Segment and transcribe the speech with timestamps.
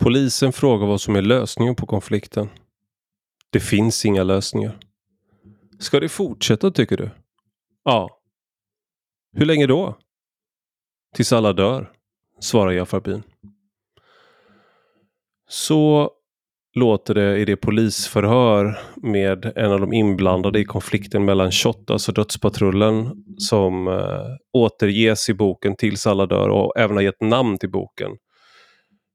[0.00, 2.48] Polisen frågar vad som är lösningen på konflikten.
[3.50, 4.78] Det finns inga lösningar.
[5.78, 7.10] Ska det fortsätta tycker du?
[7.84, 8.20] Ja.
[9.32, 9.98] Hur länge då?
[11.14, 11.92] Tills alla dör,
[12.40, 13.22] svarar Jafarbin.
[15.48, 16.10] Så
[16.74, 22.14] låter det i det polisförhör med en av de inblandade i konflikten mellan Shottaz och
[22.14, 27.70] Dödspatrullen som eh, återges i boken Tills alla dör och även har gett namn till
[27.70, 28.10] boken.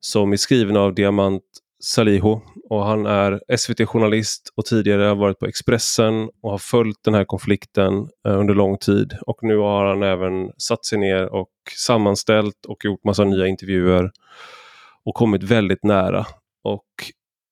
[0.05, 1.43] Som är skriven av Diamant
[1.83, 7.13] Salihu och han är SVT-journalist och tidigare har varit på Expressen och har följt den
[7.13, 9.13] här konflikten eh, under lång tid.
[9.27, 14.11] Och nu har han även satt sig ner och sammanställt och gjort massa nya intervjuer
[15.05, 16.25] och kommit väldigt nära.
[16.63, 16.85] Och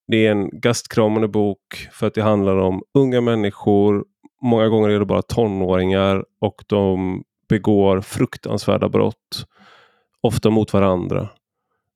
[0.08, 4.06] det är en gastkramande bok för att det handlar om unga människor.
[4.42, 9.46] Många gånger är det bara tonåringar och de begår fruktansvärda brott.
[10.22, 11.30] Ofta mot varandra.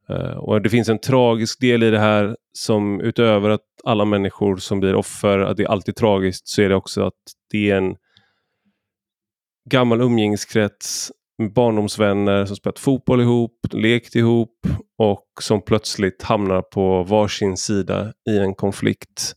[0.09, 4.57] Eh, och Det finns en tragisk del i det här som utöver att alla människor
[4.57, 7.13] som blir offer, att det är alltid tragiskt, så är det också att
[7.51, 7.95] det är en
[9.69, 17.03] gammal umgängeskrets med barndomsvänner som spelat fotboll ihop, lekt ihop och som plötsligt hamnar på
[17.03, 19.33] varsin sida i en konflikt.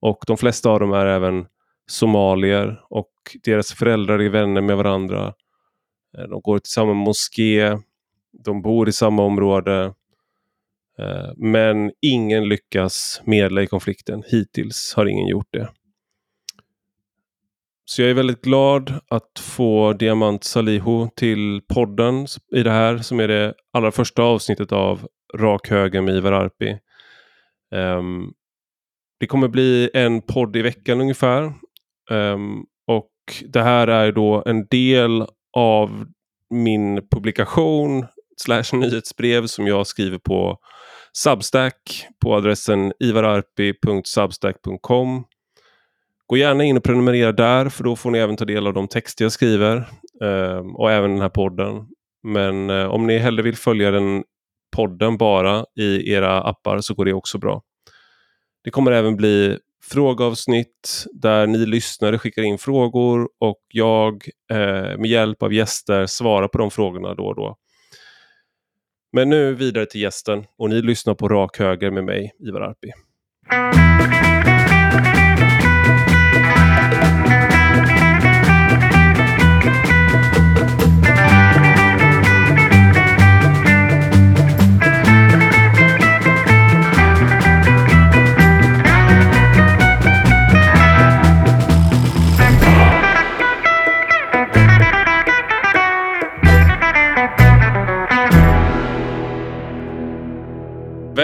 [0.00, 1.46] Och de flesta av dem är även
[1.90, 3.10] somalier och
[3.44, 5.34] deras föräldrar är vänner med varandra.
[6.18, 7.78] Eh, de går till samma moské,
[8.44, 9.94] de bor i samma område.
[10.98, 14.22] Eh, men ingen lyckas medla i konflikten.
[14.26, 15.68] Hittills har ingen gjort det.
[17.86, 23.20] Så jag är väldigt glad att få Diamant Salihu till podden i det här som
[23.20, 26.78] är det allra första avsnittet av Rak Höger med Ivar Arpi.
[27.74, 28.32] Um,
[29.20, 31.52] det kommer bli en podd i veckan ungefär.
[32.10, 33.10] Um, och
[33.48, 36.06] det här är då en del av
[36.50, 40.58] min publikation slash nyhetsbrev som jag skriver på
[41.16, 45.24] Substack på adressen ivararpi.substack.com
[46.26, 48.88] Gå gärna in och prenumerera där för då får ni även ta del av de
[48.88, 49.76] texter jag skriver
[50.22, 51.86] eh, och även den här podden.
[52.22, 54.24] Men eh, om ni hellre vill följa den
[54.76, 57.62] podden bara i era appar så går det också bra.
[58.64, 65.06] Det kommer även bli frågeavsnitt där ni lyssnare skickar in frågor och jag eh, med
[65.06, 67.56] hjälp av gäster svarar på de frågorna då och då.
[69.14, 72.92] Men nu vidare till gästen och ni lyssnar på Rak Höger med mig, Ivar Arpi.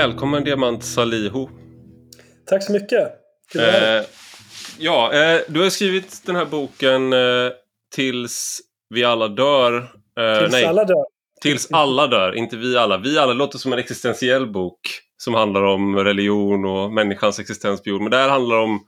[0.00, 1.46] Välkommen Diamant Salihu.
[2.46, 3.12] Tack så mycket.
[3.52, 4.02] Kul eh,
[4.78, 7.52] ja, eh, du har skrivit den här boken eh,
[7.94, 9.76] Tills vi alla dör.
[10.20, 11.04] Eh, tills nej, alla dör.
[11.40, 12.98] Tills alla dör, inte vi alla.
[12.98, 14.80] Vi alla låter som en existentiell bok
[15.16, 18.04] som handlar om religion och människans existens på jorden.
[18.04, 18.80] Men det här handlar om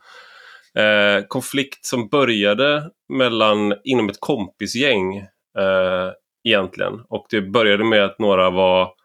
[0.78, 5.16] eh, konflikt som började mellan, inom ett kompisgäng
[5.58, 6.10] eh,
[6.44, 6.94] egentligen.
[7.08, 9.01] Och det började med att några var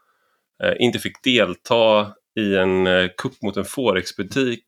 [0.63, 4.63] Eh, inte fick delta i en eh, kupp mot en Forex-butik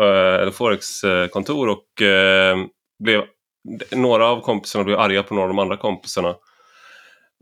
[0.00, 2.56] eh, eller Forex-kontor och eh,
[3.04, 3.22] blev,
[3.92, 6.34] några av kompisarna blev arga på några av de andra kompisarna.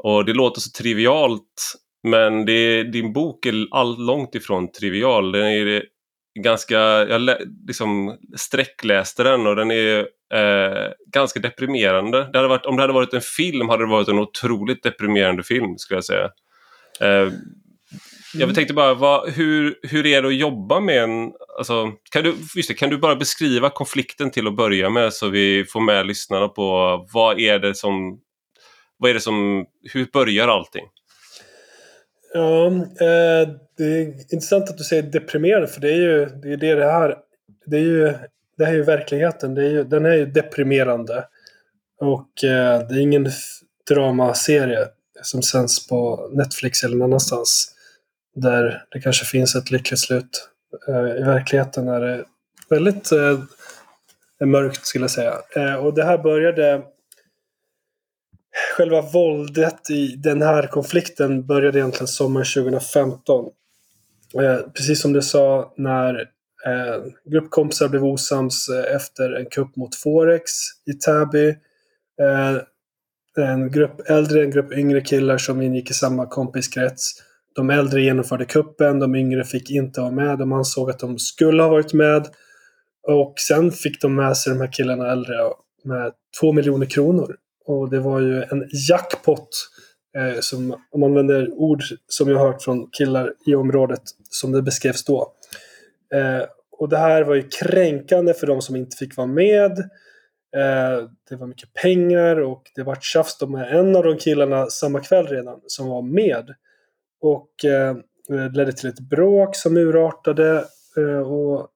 [0.02, 1.74] Och det låter så trivialt
[2.04, 5.32] men det, din bok är all, långt ifrån trivial.
[5.32, 5.82] Den är
[6.40, 7.30] ganska, jag
[7.66, 9.98] liksom sträckläste den och den är
[10.34, 12.28] eh, ganska deprimerande.
[12.32, 15.42] Det hade varit, om det hade varit en film hade det varit en otroligt deprimerande
[15.42, 16.30] film skulle jag säga.
[17.00, 17.32] Eh,
[18.34, 18.54] jag mm.
[18.54, 21.32] tänkte bara, vad, hur, hur är det att jobba med en...
[21.58, 25.28] Alltså, kan, du, just det, kan du bara beskriva konflikten till att börja med så
[25.28, 28.20] vi får med lyssnarna på vad är det som...
[28.96, 29.66] Vad är det som...
[29.92, 30.84] Hur börjar allting?
[32.34, 36.56] Ja, eh, det är intressant att du säger deprimerande för det är ju det, är
[36.56, 37.16] det, det här...
[37.66, 38.12] Det är ju,
[38.58, 39.54] det här är ju verkligheten.
[39.54, 41.24] Det är ju, den är ju deprimerande.
[42.00, 43.30] Och eh, det är ingen
[43.90, 44.88] dramaserie
[45.22, 47.73] som sänds på Netflix eller någon annanstans
[48.34, 50.48] där det kanske finns ett lyckligt slut.
[50.88, 52.24] Eh, I verkligheten är det
[52.68, 53.40] väldigt eh,
[54.40, 55.34] eh, mörkt skulle jag säga.
[55.56, 56.82] Eh, och det här började
[58.76, 63.44] Själva våldet i den här konflikten började egentligen sommaren 2015.
[64.42, 66.30] Eh, precis som du sa när
[67.24, 70.50] gruppkompisar blev osams efter en kupp mot Forex
[70.86, 71.56] i Täby.
[73.36, 77.22] En grupp äldre, en grupp yngre killar som ingick i samma kompiskrets
[77.54, 80.38] de äldre genomförde kuppen, de yngre fick inte vara med.
[80.38, 82.26] De ansåg att de skulle ha varit med.
[83.08, 85.34] Och sen fick de med sig de här killarna äldre
[85.84, 87.36] med två miljoner kronor.
[87.66, 89.48] Och det var ju en jackpot,
[90.16, 94.52] eh, som, om man använder ord som jag har hört från killar i området, som
[94.52, 95.32] det beskrevs då.
[96.14, 96.46] Eh,
[96.78, 99.78] och det här var ju kränkande för de som inte fick vara med.
[100.56, 105.00] Eh, det var mycket pengar och det var tjafs med en av de killarna samma
[105.00, 106.54] kväll redan som var med.
[107.24, 107.96] Och eh,
[108.28, 110.64] det ledde till ett bråk som urartade
[110.96, 111.68] eh, och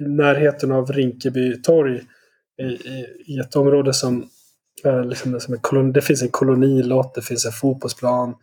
[0.00, 2.02] i närheten av Rinkeby torg
[2.58, 4.28] i, i, i ett område som,
[4.84, 8.34] eh, liksom, som är koloni, det finns en kolonilott, det finns en fotbollsplan,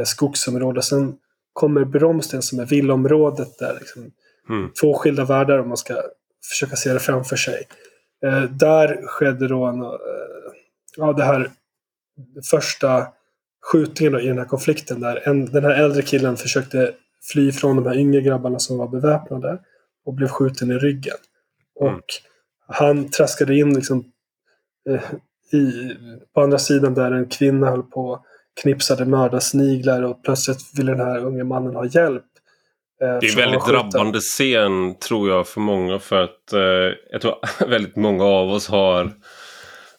[0.00, 0.82] ett skogsområde.
[0.82, 1.14] Sen
[1.52, 4.10] kommer Bromsten som är villområdet där liksom,
[4.48, 4.70] mm.
[4.80, 6.02] två skilda världar om man ska
[6.50, 7.68] försöka se det framför sig.
[8.26, 9.88] Eh, där skedde då en, eh,
[10.96, 11.50] ja, det här
[12.50, 13.06] första
[13.62, 16.92] skjutningen i den här konflikten där en, den här äldre killen försökte
[17.32, 19.58] fly från de här yngre grabbarna som var beväpnade
[20.04, 21.16] och blev skjuten i ryggen.
[21.80, 21.94] Mm.
[21.94, 22.02] Och
[22.66, 24.04] han traskade in liksom,
[24.88, 25.02] eh,
[25.58, 25.96] i,
[26.34, 28.24] på andra sidan där en kvinna höll på
[28.62, 32.24] knipsade mördarsniglar och plötsligt ville den här unge mannen ha hjälp.
[33.02, 37.20] Eh, det är en väldigt drabbande scen tror jag för många för att eh, jag
[37.20, 37.34] tror
[37.68, 39.12] väldigt många av oss har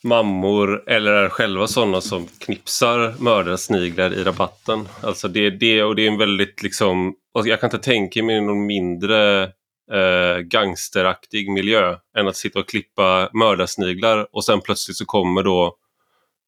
[0.03, 4.87] mammor eller är själva sådana som knipsar mördarsniglar i rabatten.
[5.01, 7.15] Alltså det är det och det är en väldigt liksom,
[7.45, 9.43] jag kan inte tänka mig någon mindre
[9.91, 15.77] eh, gangsteraktig miljö än att sitta och klippa mördarsniglar och sen plötsligt så kommer då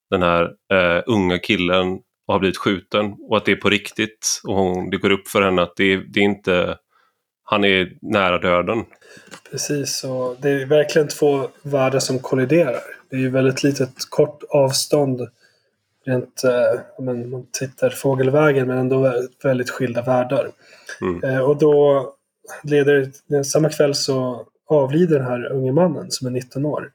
[0.10, 0.44] den här
[0.74, 1.94] eh, unga killen
[2.28, 5.28] och har blivit skjuten och att det är på riktigt och hon, det går upp
[5.28, 6.78] för henne att det, det är inte
[7.46, 8.86] han är nära döden.
[9.52, 12.82] Precis, och det är verkligen två världar som kolliderar.
[13.16, 15.28] Det är ju väldigt litet kort avstånd
[16.06, 19.14] rent, eh, men man tittar fågelvägen, men ändå
[19.44, 20.52] väldigt skilda världar.
[21.02, 21.24] Mm.
[21.24, 22.14] Eh, och då
[22.64, 23.12] leder,
[23.44, 26.92] samma kväll så avlider den här unge mannen som är 19 år.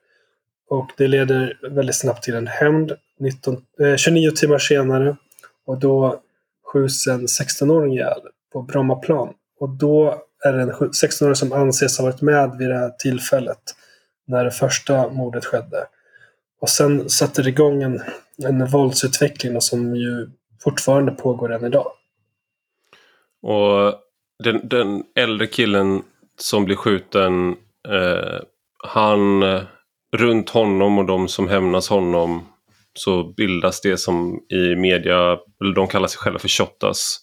[0.69, 2.93] Och det leder väldigt snabbt till en hämnd
[3.81, 5.17] eh, 29 timmar senare.
[5.67, 6.21] Och då
[6.73, 8.21] skjuts en 16-åring ihjäl
[8.53, 9.35] på Brommaplan.
[9.61, 13.63] Och då är det en 16-åring som anses ha varit med vid det här tillfället
[14.27, 15.87] när det första mordet skedde.
[16.61, 18.03] Och sen sätter det igång en,
[18.45, 20.31] en våldsutveckling som ju
[20.65, 21.93] fortfarande pågår än idag.
[23.43, 23.95] Och
[24.45, 26.03] den, den äldre killen
[26.39, 27.51] som blir skjuten,
[27.89, 28.41] eh,
[28.85, 29.43] han
[30.17, 32.47] runt honom och de som hämnas honom
[32.95, 37.19] så bildas det som i media, eller de kallar sig själva för Shottaz.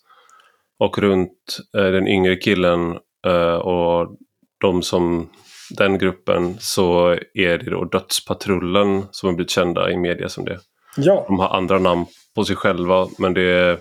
[0.79, 2.97] Och runt eh, den yngre killen
[3.27, 4.17] eh, och
[4.61, 5.29] de som
[5.69, 10.59] den gruppen så är det då Dödspatrullen som har blivit kända i media som det.
[10.97, 11.25] Ja.
[11.27, 12.05] De har andra namn
[12.35, 13.77] på sig själva men det är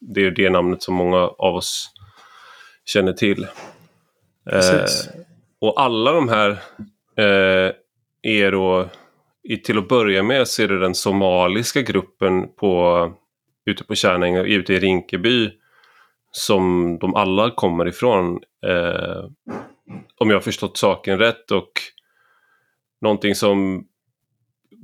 [0.00, 1.90] det, är det namnet som många av oss
[2.84, 3.46] känner till.
[4.50, 4.84] Eh,
[5.60, 6.50] och alla de här
[7.16, 7.72] eh,
[8.22, 8.88] är då
[9.64, 13.12] till att börja med så är det den somaliska gruppen på,
[13.66, 15.50] ute på Kärnängen, ute i Rinkeby
[16.30, 18.40] som de alla kommer ifrån.
[18.66, 19.24] Eh,
[20.18, 21.72] om jag har förstått saken rätt och
[23.00, 23.84] någonting som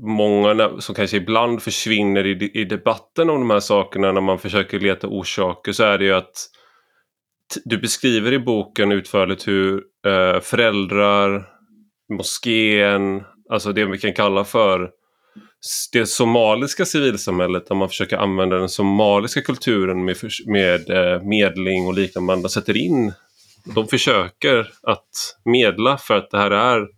[0.00, 4.80] många som kanske ibland försvinner i, i debatten om de här sakerna när man försöker
[4.80, 6.50] leta orsaker så är det ju att
[7.64, 11.48] du beskriver i boken utförligt hur eh, föräldrar,
[12.12, 14.90] moskén, alltså det vi kan kalla för
[15.92, 21.94] det somaliska civilsamhället där man försöker använda den somaliska kulturen med, med eh, medling och
[21.94, 22.26] liknande.
[22.26, 23.12] Man sätter in,
[23.64, 26.88] de försöker att medla för att det här är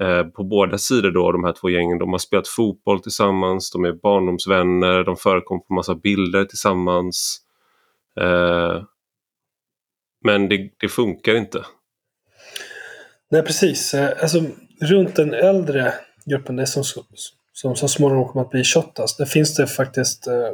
[0.00, 1.98] eh, på båda sidor då, de här två gängen.
[1.98, 7.40] De har spelat fotboll tillsammans, de är barndomsvänner, de förekommer på massa bilder tillsammans.
[8.20, 8.82] Eh,
[10.24, 11.64] men det, det funkar inte.
[13.30, 13.94] Nej, precis.
[13.94, 14.44] Eh, alltså,
[14.80, 15.94] runt den äldre
[16.24, 16.84] gruppen, det som,
[17.52, 20.48] som så småningom kommer att bli Shottaz, där finns det faktiskt eh,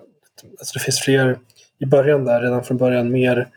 [0.58, 1.38] alltså det finns fler
[1.78, 3.48] i början där, redan från början, mer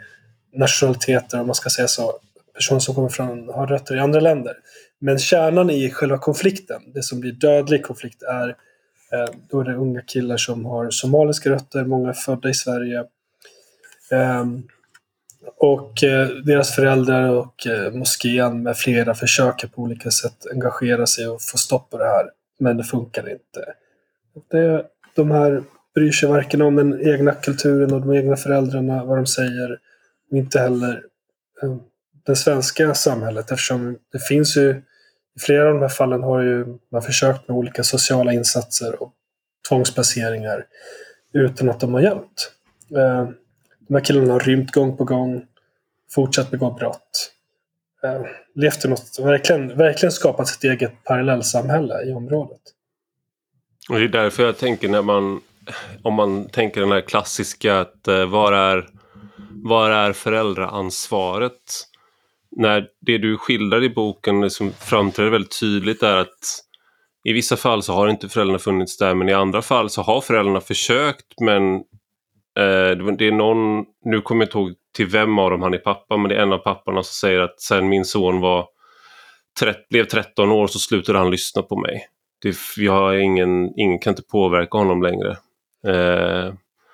[0.55, 2.13] nationaliteter, om man ska säga så.
[2.53, 4.53] Personer som kommer från, har rötter i andra länder.
[4.99, 8.49] Men kärnan i själva konflikten, det som blir dödlig konflikt, är
[9.11, 13.03] eh, då är det unga killar som har somaliska rötter, många är födda i Sverige.
[14.11, 14.63] Ehm,
[15.57, 21.27] och eh, deras föräldrar och eh, moskén med flera försöker på olika sätt engagera sig
[21.27, 22.25] och få stopp på det här.
[22.59, 23.73] Men det funkar inte.
[24.51, 24.85] Det,
[25.15, 25.63] de här
[25.95, 29.79] bryr sig varken om den egna kulturen och de egna föräldrarna, vad de säger.
[30.35, 31.03] Inte heller
[31.63, 31.77] eh,
[32.25, 34.81] det svenska samhället eftersom det finns ju
[35.35, 39.13] i flera av de här fallen har ju man försökt med olika sociala insatser och
[39.69, 40.65] tvångsplaceringar
[41.33, 42.51] utan att de har hjälpt.
[42.95, 43.29] Eh,
[43.87, 45.45] de här killarna har rymt gång på gång,
[46.11, 47.31] fortsatt begå brott.
[48.03, 48.21] Eh,
[48.55, 52.61] levt i något, verkligen, verkligen skapat sitt eget parallellsamhälle i området.
[53.89, 55.41] Och det är därför jag tänker när man,
[56.03, 58.89] om man tänker den här klassiska att var är,
[59.67, 61.61] var är föräldraansvaret?
[62.51, 66.61] När det du skildrar i boken liksom framträder väldigt tydligt är att
[67.23, 70.21] i vissa fall så har inte föräldrarna funnits där men i andra fall så har
[70.21, 71.75] föräldrarna försökt men
[72.59, 75.77] eh, det är någon, nu kommer jag inte ihåg till vem av dem han är
[75.77, 78.67] pappa men det är en av papporna som säger att sen min son var
[79.89, 82.07] blev 13 år så slutade han lyssna på mig.
[82.41, 85.37] Det, jag har ingen, ingen kan inte påverka honom längre.
[85.87, 86.53] Eh,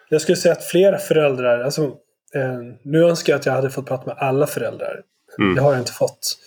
[0.10, 1.96] jag skulle säga att flera föräldrar, alltså,
[2.36, 5.02] eh, nu önskar jag att jag hade fått prata med alla föräldrar.
[5.40, 5.56] Mm.
[5.56, 6.38] Det har jag inte fått.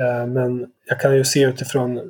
[0.00, 2.00] Eh, men jag kan ju se utifrån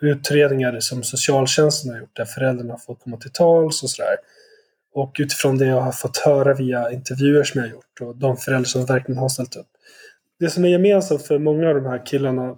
[0.00, 4.16] utredningar som socialtjänsten har gjort där föräldrarna har fått komma till tals och sådär.
[4.94, 8.36] Och utifrån det jag har fått höra via intervjuer som jag har gjort och de
[8.36, 9.66] föräldrar som verkligen har ställt upp.
[10.40, 12.56] Det som är gemensamt för många av de här killarna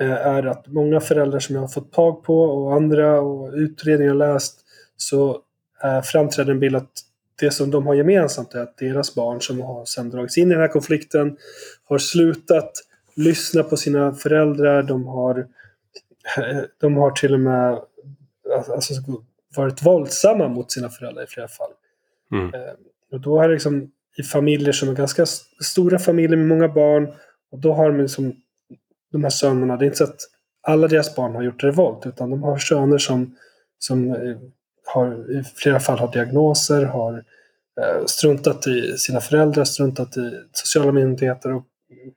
[0.00, 4.14] eh, är att många föräldrar som jag har fått tag på och andra och utredningar
[4.14, 4.60] läst
[4.96, 5.40] så
[5.84, 6.92] eh, framträder en bild att
[7.40, 10.54] det som de har gemensamt är att deras barn som har sedan dragits in i
[10.54, 11.36] den här konflikten
[11.84, 12.72] har slutat
[13.14, 14.82] lyssna på sina föräldrar.
[14.82, 15.46] De har,
[16.80, 17.80] de har till och med
[18.74, 18.94] alltså,
[19.56, 21.70] varit våldsamma mot sina föräldrar i flera fall.
[22.32, 22.54] Mm.
[22.54, 22.72] Eh,
[23.12, 25.26] och då det liksom i familjer som är ganska
[25.64, 27.12] stora familjer med många barn.
[27.50, 28.36] Och då har de liksom
[29.12, 30.20] de här sönerna, det är inte så att
[30.62, 33.36] alla deras barn har gjort revolt utan de har söner som,
[33.78, 34.36] som eh,
[34.86, 37.24] har, i flera fall har diagnoser, har
[37.80, 41.66] eh, struntat i sina föräldrar, struntat i sociala myndigheter och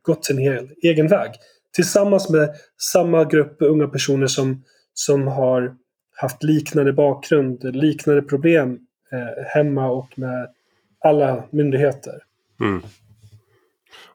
[0.02, 0.40] gått sin
[0.84, 1.32] egen väg.
[1.76, 5.76] Tillsammans med samma grupp unga personer som, som har
[6.16, 8.80] haft liknande bakgrund, liknande problem
[9.12, 10.50] eh, hemma och med
[11.00, 12.24] alla myndigheter.
[12.62, 12.82] Mm.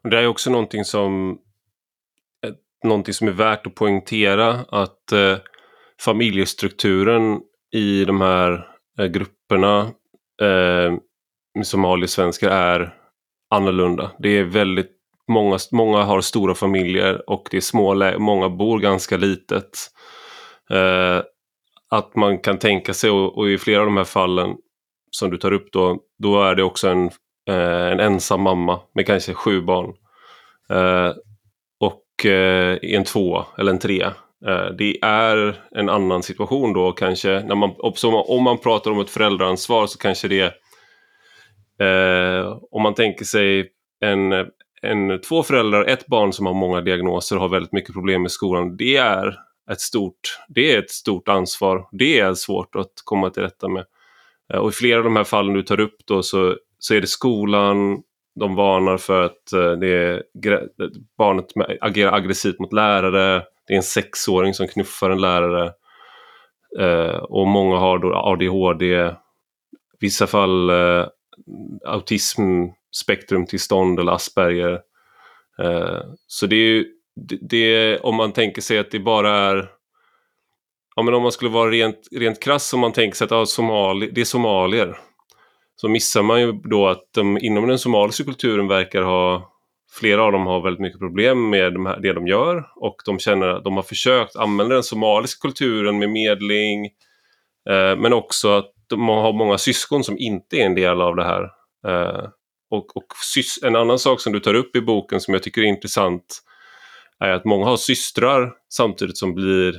[0.01, 1.37] Och det är också någonting som,
[2.45, 5.37] eh, någonting som är värt att poängtera att eh,
[5.99, 7.41] familjestrukturen
[7.75, 8.67] i de här
[8.99, 9.79] eh, grupperna
[10.41, 10.93] eh,
[11.63, 12.93] somaliesvenskar är
[13.49, 14.11] annorlunda.
[14.19, 14.91] Det är väldigt
[15.27, 19.77] många, många har stora familjer och det är små, många bor ganska litet.
[20.69, 21.21] Eh,
[21.89, 24.55] att man kan tänka sig, och, och, i flera av de här fallen
[25.11, 27.05] som du tar upp då, då är det också en,
[27.49, 29.93] eh, en ensam mamma med kanske sju barn.
[30.69, 31.13] Eh,
[31.79, 34.13] och eh, en två eller en trea.
[34.47, 37.39] Eh, det är en annan situation då kanske.
[37.39, 37.75] När man,
[38.27, 40.53] om man pratar om ett föräldraansvar så kanske det
[41.79, 44.31] eh, om man tänker sig en,
[44.81, 48.31] en, två föräldrar, ett barn som har många diagnoser och har väldigt mycket problem med
[48.31, 48.77] skolan.
[48.77, 49.37] Det är
[49.71, 51.87] ett stort, det är ett stort ansvar.
[51.91, 53.85] Det är svårt att komma till rätta med.
[54.53, 57.01] Eh, och i flera av de här fallen du tar upp då så, så är
[57.01, 58.01] det skolan,
[58.39, 60.23] de varnar för att eh, det är,
[61.17, 61.45] barnet
[61.81, 65.73] agerar aggressivt mot lärare, det är en sexåring som knuffar en lärare
[66.79, 69.11] eh, och många har då ADHD, i
[69.99, 71.05] vissa fall eh,
[71.85, 74.81] autismspektrumtillstånd eller Asperger.
[75.59, 79.69] Eh, så det är det, det, om man tänker sig att det bara är
[80.95, 83.45] Ja, men om man skulle vara rent, rent krass om man tänker sig att ja,
[83.45, 84.97] Somali, det är somalier.
[85.75, 89.54] Så missar man ju då att de inom den somaliska kulturen verkar ha
[89.91, 93.19] Flera av dem har väldigt mycket problem med de här, det de gör och de
[93.19, 96.85] känner att de har försökt använda den somaliska kulturen med medling
[97.69, 101.23] eh, men också att de har många syskon som inte är en del av det
[101.23, 101.43] här.
[101.87, 102.29] Eh,
[102.69, 103.05] och, och
[103.63, 106.41] en annan sak som du tar upp i boken som jag tycker är intressant
[107.19, 109.75] är att många har systrar samtidigt som blir,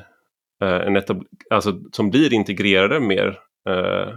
[0.63, 1.03] eh, en
[1.51, 3.39] alltså, som blir integrerade mer.
[3.69, 4.15] Eh,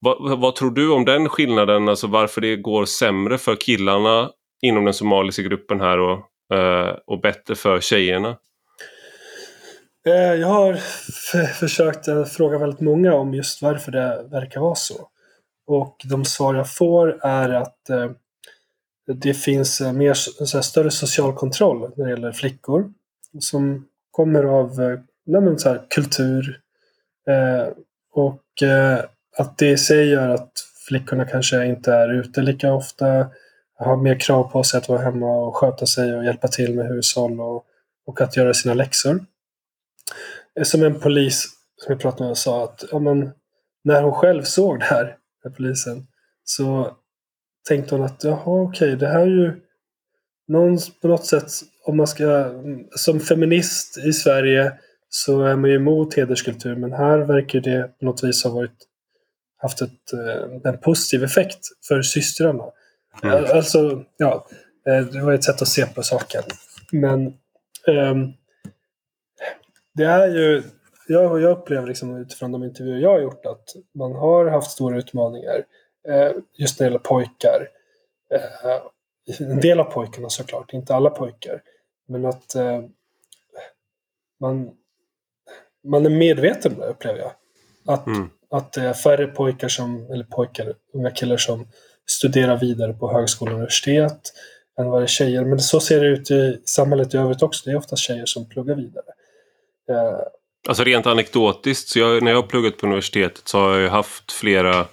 [0.00, 4.30] vad, vad, tror du om den skillnaden, alltså varför det går sämre för killarna
[4.60, 8.36] inom den somaliska gruppen här och, eh, och bättre för tjejerna?
[10.06, 10.74] Eh, jag har
[11.54, 15.08] försökt eh, fråga väldigt många om just varför det verkar vara så.
[15.66, 18.10] Och de svar jag får är att eh,
[19.14, 22.92] det finns mer, så större social kontroll när det gäller flickor.
[23.40, 26.60] Som kommer av nej, så här, kultur.
[27.28, 27.68] Eh,
[28.12, 29.04] och eh,
[29.38, 30.52] att det i sig gör att
[30.88, 33.26] flickorna kanske inte är ute lika ofta.
[33.84, 36.86] Har mer krav på sig att vara hemma och sköta sig och hjälpa till med
[36.86, 37.64] hushåll och,
[38.06, 39.24] och att göra sina läxor.
[40.56, 41.46] Eh, som en polis
[41.76, 43.30] som jag pratade med sa att ja, men,
[43.84, 46.06] när hon själv såg det här, med polisen,
[46.44, 46.96] så
[47.68, 49.60] tänkte hon att jaha okej, okay, det här är ju
[50.48, 51.50] någon, på något sätt
[51.84, 52.54] om man ska
[52.90, 54.72] som feminist i Sverige
[55.08, 58.86] så är man ju emot hederskultur men här verkar det på något vis ha varit
[59.56, 61.58] haft ett, eh, en positiv effekt
[61.88, 62.64] för systrarna.
[63.22, 63.44] Mm.
[63.56, 64.46] Alltså, ja,
[64.86, 66.42] eh, det var ett sätt att se på saken.
[66.92, 67.26] Men
[67.86, 68.32] ehm,
[69.94, 70.62] det är ju,
[71.08, 74.98] jag, jag upplever liksom utifrån de intervjuer jag har gjort att man har haft stora
[74.98, 75.64] utmaningar
[76.08, 77.68] eh, just när det gäller pojkar.
[78.34, 78.80] Eh,
[79.40, 81.62] en del av pojkarna såklart, inte alla pojkar.
[82.08, 82.80] Men att eh,
[84.40, 84.70] man,
[85.84, 87.32] man är medveten om det upplever jag.
[87.86, 88.30] Att, Mm.
[88.50, 91.66] att det är färre pojkar som, eller pojkar, unga killar som
[92.10, 94.20] studerar vidare på högskola och universitet
[94.80, 95.44] än vad det är tjejer.
[95.44, 97.62] Men så ser det ut i samhället i övrigt också.
[97.64, 99.04] Det är ofta tjejer som pluggar vidare.
[99.90, 100.18] Eh,
[100.68, 103.88] Alltså rent anekdotiskt, så jag, när jag har pluggat på universitetet så har jag ju
[103.88, 104.86] haft flera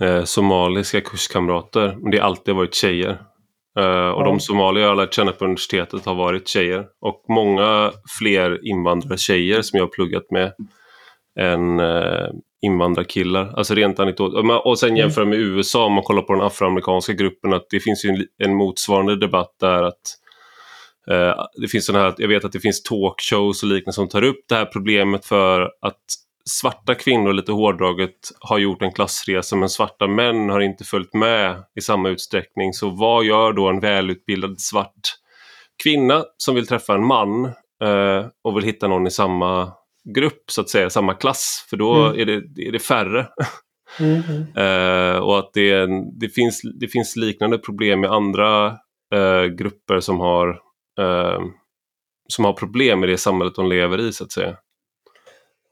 [0.00, 1.96] eh, somaliska kurskamrater.
[2.00, 3.10] Men det har alltid varit tjejer.
[3.78, 4.24] Eh, och Ja.
[4.24, 6.86] de somalier jag har lärt känna på universitetet har varit tjejer.
[7.00, 10.52] Och många fler invandrartjejer som jag har pluggat med
[11.38, 12.28] än eh,
[12.62, 13.54] invandrarkillar.
[13.56, 14.34] Alltså rent anekdot.
[14.64, 14.96] Och sen Mm.
[14.98, 18.24] jämföra med USA om man kollar på den afroamerikanska gruppen att det finns ju en,
[18.38, 20.00] en motsvarande debatt där att
[21.10, 24.24] eh, det finns såna här, jag vet att det finns talkshows och liknande som tar
[24.24, 26.02] upp det här problemet för att
[26.50, 31.62] svarta kvinnor, lite hårdraget, har gjort en klassresa men svarta män har inte följt med
[31.78, 32.72] i samma utsträckning.
[32.72, 35.00] Så vad gör då en välutbildad svart
[35.82, 37.44] kvinna som vill träffa en man
[37.82, 39.72] eh, och vill hitta någon i samma
[40.14, 41.66] grupp, så att säga, samma klass?
[41.70, 42.20] För då Mm.
[42.20, 43.26] är, det, är det färre.
[44.00, 44.22] mm.
[44.56, 48.66] Eh, och att det, en- det, finns, det finns liknande problem med andra
[49.14, 50.48] eh, grupper som har,
[51.00, 51.40] eh,
[52.28, 54.56] som har problem med det samhället de lever i, så att säga.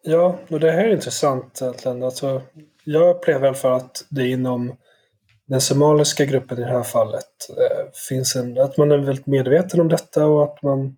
[0.03, 2.03] Ja, och det här är intressant egentligen.
[2.03, 2.43] Alltså,
[2.85, 4.77] jag upplever i alla fall att det inom
[5.49, 7.25] den somaliska gruppen i det här fallet
[8.09, 10.97] finns en, att man är väldigt medveten om detta och att man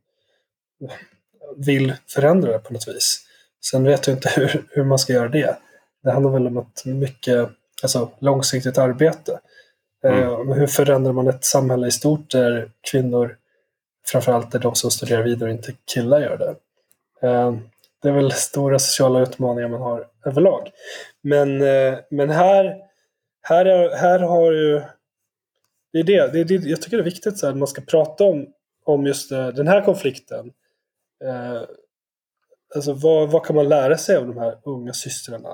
[1.56, 3.24] vill förändra det på något vis.
[3.64, 5.56] Sen vet jag inte hur, hur man ska göra det.
[6.02, 7.48] Det handlar väl om ett mycket
[7.82, 9.40] alltså, långsiktigt arbete.
[10.04, 13.36] Eh, men hur förändrar man ett samhälle i stort där kvinnor
[14.06, 16.54] framförallt är de som studerar vidare och inte killar gör det.
[17.28, 17.56] Eh,
[18.02, 20.70] det är väl stora sociala utmaningar man har överlag.
[21.22, 22.76] Men, eh, men här,
[23.42, 24.82] här, är, här har ju...
[25.92, 27.68] Det är det, det, är det jag tycker det är viktigt så här, att man
[27.68, 28.46] ska prata om,
[28.84, 30.52] om just den här konflikten.
[32.74, 35.48] Alltså vad, vad kan man lära sig av de här unga systrarna?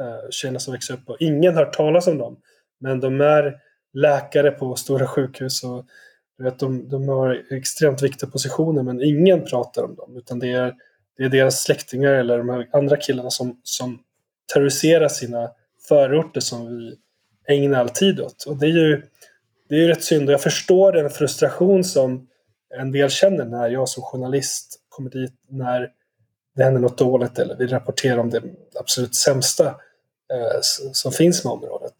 [0.00, 2.36] Eh, tjejerna som växer upp och ingen har hört talas om dem.
[2.80, 3.60] Men de är
[3.92, 5.86] läkare på stora sjukhus och
[6.38, 10.16] du vet, de, de har extremt viktiga positioner men ingen pratar om dem.
[10.16, 10.74] Utan det är,
[11.16, 13.98] det är deras släktingar eller de här andra killarna som, som
[14.54, 15.50] terroriserar sina
[15.88, 16.96] förorter som vi
[17.48, 18.44] ägnar all tid åt.
[18.44, 19.02] Och det är ju,
[19.68, 22.28] det är ju rätt synd och jag förstår den frustration som
[22.78, 25.90] en del känner när jag som journalist kommer dit när
[26.56, 28.42] det händer något dåligt eller vi rapporterar om det
[28.80, 30.60] absolut sämsta eh,
[30.92, 31.96] som finns med området.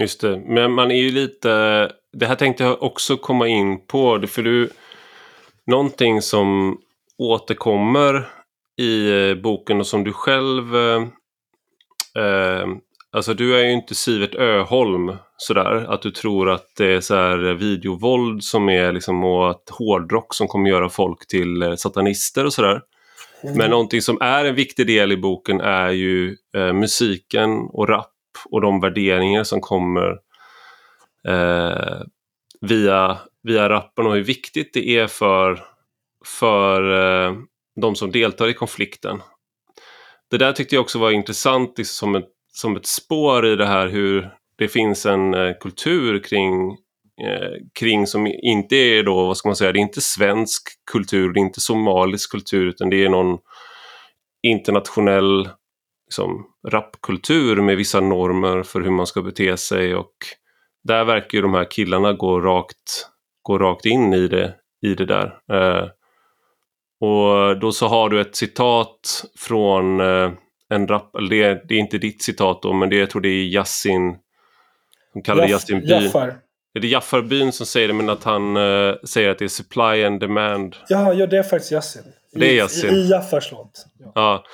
[0.00, 1.48] Just det, men man är ju lite...
[2.12, 4.70] Det här tänkte jag också komma in på, för du...
[5.66, 6.78] Någonting som
[7.18, 8.28] återkommer
[8.78, 10.76] i eh, boken och som du själv...
[10.76, 11.02] Eh,
[12.24, 12.66] eh,
[13.12, 17.14] alltså du är ju inte Sivert Öholm sådär, att du tror att det är så
[17.14, 22.46] här videovåld som är liksom och att hårdrock som kommer göra folk till eh, satanister
[22.46, 22.80] och sådär.
[23.44, 23.58] Mm.
[23.58, 28.08] Men någonting som är en viktig del i boken är ju eh, musiken och rap
[28.50, 30.10] och de värderingar som kommer
[31.28, 32.02] eh,
[32.60, 35.64] via, via rappen och hur viktigt det är för,
[36.26, 36.82] för
[37.26, 37.34] eh,
[37.80, 39.22] de som deltar i konflikten.
[40.30, 43.66] Det där tyckte jag också var intressant liksom, som, ett, som ett spår i det
[43.66, 46.76] här hur det finns en eh, kultur kring
[47.78, 51.40] kring som inte är då, vad ska man säga, det är inte svensk kultur, det
[51.40, 53.38] är inte somalisk kultur utan det är någon
[54.42, 55.48] internationell
[56.06, 60.12] liksom, rapkultur med vissa normer för hur man ska bete sig och
[60.84, 63.06] där verkar ju de här killarna gå rakt,
[63.42, 64.54] gå rakt in i det,
[64.86, 65.38] i det där.
[65.52, 65.88] Eh,
[67.00, 70.32] och då så har du ett citat från eh,
[70.68, 73.28] en rap, det, är- det är inte ditt citat då, men det, jag tror det
[73.28, 74.16] är Yassin,
[75.14, 75.86] de kallar det Jaff- Yassin By.
[76.04, 76.36] Jaffar.
[76.74, 80.04] Är det Jaffarbyn som säger det, men att han eh, säger att det är supply
[80.04, 80.76] and demand?
[80.88, 82.02] Ja, ja, det är faktiskt Yasin.
[82.32, 82.90] I- Det är Yasin.
[82.90, 83.86] I, i Jaffars låt.
[83.98, 84.12] Ja.
[84.14, 84.44] Ja,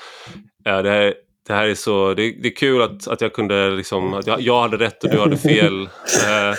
[0.64, 1.14] ja det, här,
[1.46, 2.14] det här är så...
[2.14, 4.14] Det, det är kul att, att jag kunde liksom...
[4.14, 5.88] Att jag, jag hade rätt och du hade fel.
[6.28, 6.54] Eh,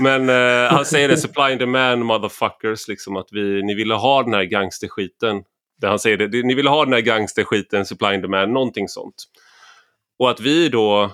[0.00, 4.22] men eh, han säger det, supply and demand motherfuckers, liksom att vi, ni ville ha
[4.22, 5.42] den här gangsterskiten.
[5.80, 9.14] Det han säger det, ni ville ha den här gangsterskiten, supply and demand, någonting sånt.
[10.18, 11.10] Och att vi då...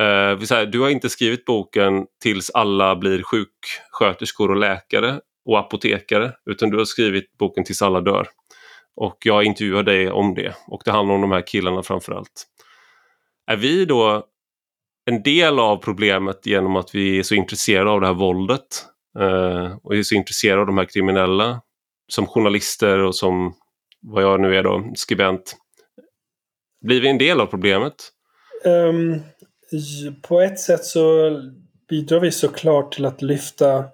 [0.00, 6.70] Eh, du har inte skrivit boken tills alla blir sjuksköterskor och läkare och apotekare, utan
[6.70, 8.28] du har skrivit boken tills alla dör.
[8.96, 12.46] Och jag intervjuar dig om det och det handlar om de här killarna framförallt.
[13.46, 14.26] är vi då
[15.10, 18.86] en del av problemet genom att vi är så intresserade av det här våldet
[19.18, 21.60] eh, och är så intresserade av de här kriminella
[22.08, 23.54] som journalister och som
[24.00, 25.56] vad jag nu är då, skribent.
[26.86, 27.94] Blir vi en del av problemet?
[28.64, 29.22] Um,
[30.22, 31.30] på ett sätt så
[31.88, 33.84] bidrar vi såklart till att lyfta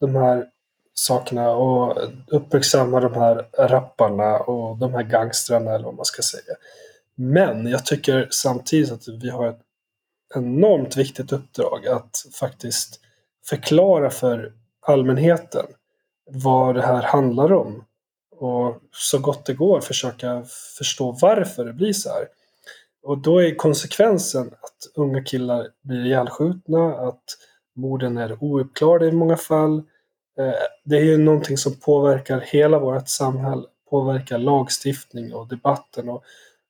[0.00, 0.46] de här
[0.94, 6.56] sakerna och uppmärksamma de här rapparna och de här gangstrarna eller vad man ska säga.
[7.14, 9.60] Men jag tycker samtidigt att vi har ett
[10.34, 13.00] enormt viktigt uppdrag att faktiskt
[13.46, 15.66] förklara för allmänheten
[16.30, 17.84] vad det här handlar om.
[18.36, 20.44] Och så gott det går försöka
[20.78, 22.28] förstå varför det blir så här.
[23.04, 27.24] Och då är konsekvensen att unga killar blir ihjälskjutna, att
[27.76, 29.78] morden är ouppklarade i många fall.
[30.38, 36.22] Eh, det är ju någonting som påverkar hela vårt samhälle, påverkar lagstiftning och debatten och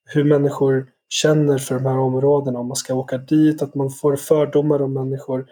[0.04, 4.16] hur människor känner för de här områdena, om man ska åka dit, att man får
[4.16, 5.46] fördomar om människor.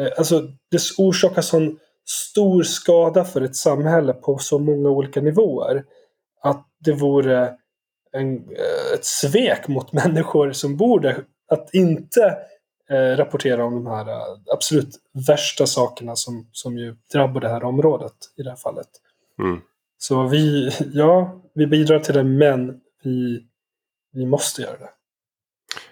[0.00, 5.84] Eh, alltså, det orsakar sån stor skada för ett samhälle på så många olika nivåer.
[6.42, 7.56] Att det vore
[8.16, 12.38] en, eh, ett svek mot människor som bor där att inte
[12.90, 14.90] eh, rapportera om de här eh, absolut
[15.28, 18.88] värsta sakerna som, som ju drabbar det här området i det här fallet.
[19.42, 19.60] Mm.
[19.98, 23.46] Så vi, ja, vi bidrar till det men vi,
[24.12, 24.90] vi måste göra det.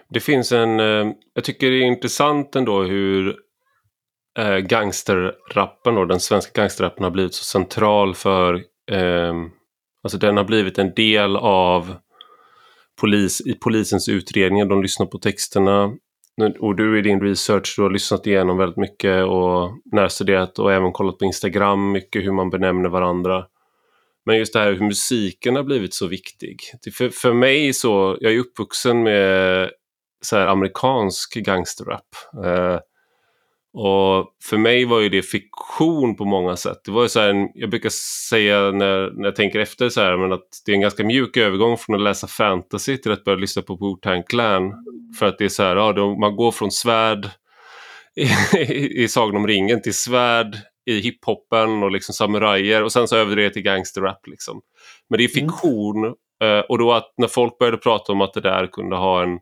[0.09, 3.45] Det finns en, eh, jag tycker det är intressant ändå hur
[4.61, 8.53] gangsterrappen och den svenska gangsterrappen har blivit så central för,
[8.91, 9.33] eh,
[10.03, 11.95] alltså den har blivit en del av
[13.01, 14.65] polis, i polisens utredningar.
[14.65, 15.91] De lyssnar på texterna
[16.59, 20.91] och du i din research, du har lyssnat igenom väldigt mycket och närstuderat och även
[20.91, 23.45] kollat på Instagram mycket hur man benämner varandra.
[24.25, 26.59] Men just det här hur musiken har blivit så viktig.
[26.97, 29.69] För, för mig så, jag är uppvuxen med
[30.21, 32.07] så här amerikansk gangsterrap.
[32.45, 32.79] Eh,
[33.77, 36.77] och för mig var ju det fiktion på många sätt.
[36.85, 37.89] Det var ju så här, jag brukar
[38.29, 41.37] säga när, när jag tänker efter så här, men att det är en ganska mjuk
[41.37, 44.73] övergång från att läsa fantasy till att börja lyssna på Wu-Tang Clan.
[45.19, 47.29] För att det är så här, ja, då, man går från svärd
[48.15, 53.07] i, i, i Sagan om ringen till svärd i hiphopen och liksom samurajer och sen
[53.07, 54.27] så över det till gangsterrap.
[54.27, 54.61] Liksom.
[55.09, 55.49] Men det är mm.
[55.49, 56.63] fiktion mm.
[56.69, 59.39] och då att när folk började prata om att det där kunde ha en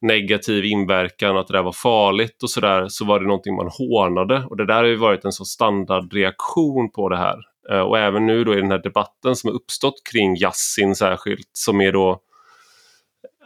[0.00, 4.44] negativ inverkan, att det där var farligt och sådär, så var det någonting man hånade.
[4.50, 7.38] Och det där har ju varit en så standardreaktion på det här.
[7.70, 11.50] Eh, och även nu då i den här debatten som har uppstått kring Yassin särskilt,
[11.52, 12.20] som är då,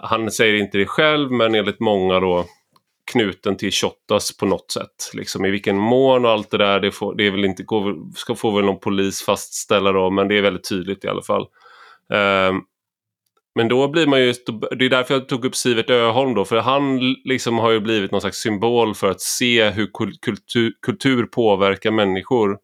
[0.02, 2.44] han säger inte det själv, men enligt många då
[3.12, 5.10] knuten till Shottaz på något sätt.
[5.14, 8.14] Liksom i vilken mån och allt det där, det, får, det är väl inte, går,
[8.16, 11.46] ska få väl någon polis fastställa då, men det är väldigt tydligt i alla fall.
[12.08, 12.64] Um,
[13.54, 14.34] men då blir man ju,
[14.78, 18.10] det är därför jag tog upp Sivert Öholm då, för han liksom har ju blivit
[18.10, 19.90] någon slags symbol för att se hur
[20.22, 22.58] kultur, kultur påverkar människor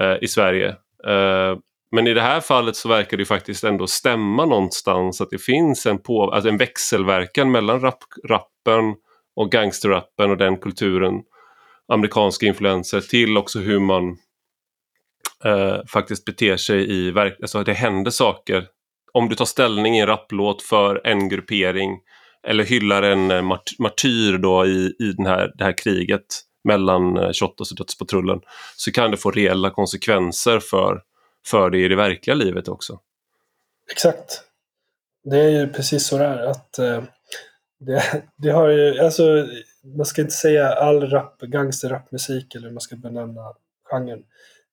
[0.00, 0.68] eh, i Sverige.
[1.06, 1.58] Eh,
[1.92, 5.86] men i det här fallet så verkar det faktiskt ändå stämma någonstans att det finns
[5.86, 8.94] en, på, alltså en växelverkan mellan rap, rappen
[9.36, 11.22] och gangsterrappen och den kulturen,
[11.88, 14.16] amerikanska influenser, till också hur man
[15.44, 17.44] eh, faktiskt beter sig i verkligheten.
[17.44, 18.66] Alltså det händer saker
[19.12, 21.98] om du tar ställning i en rapplåt för en gruppering
[22.46, 26.26] eller hyllar en eh, mart martyr då i, i den här, det här kriget
[26.64, 28.40] mellan Shottaz eh, och Dödspatrullen
[28.76, 31.02] så kan det få reella konsekvenser för,
[31.46, 33.00] för det i det verkliga livet också.
[33.90, 34.42] Exakt.
[35.24, 36.46] Det är ju precis så det är.
[36.46, 37.02] Att, eh,
[37.80, 39.46] det, det, har ju, alltså,
[39.96, 43.54] man ska inte säga all rap, gangsterrapmusik eller hur man ska benämna
[43.90, 44.22] genren.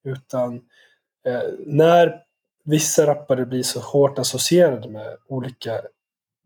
[0.05, 0.55] Utan
[1.27, 2.26] eh, när
[2.67, 5.81] vissa rappare blir så hårt associerade med olika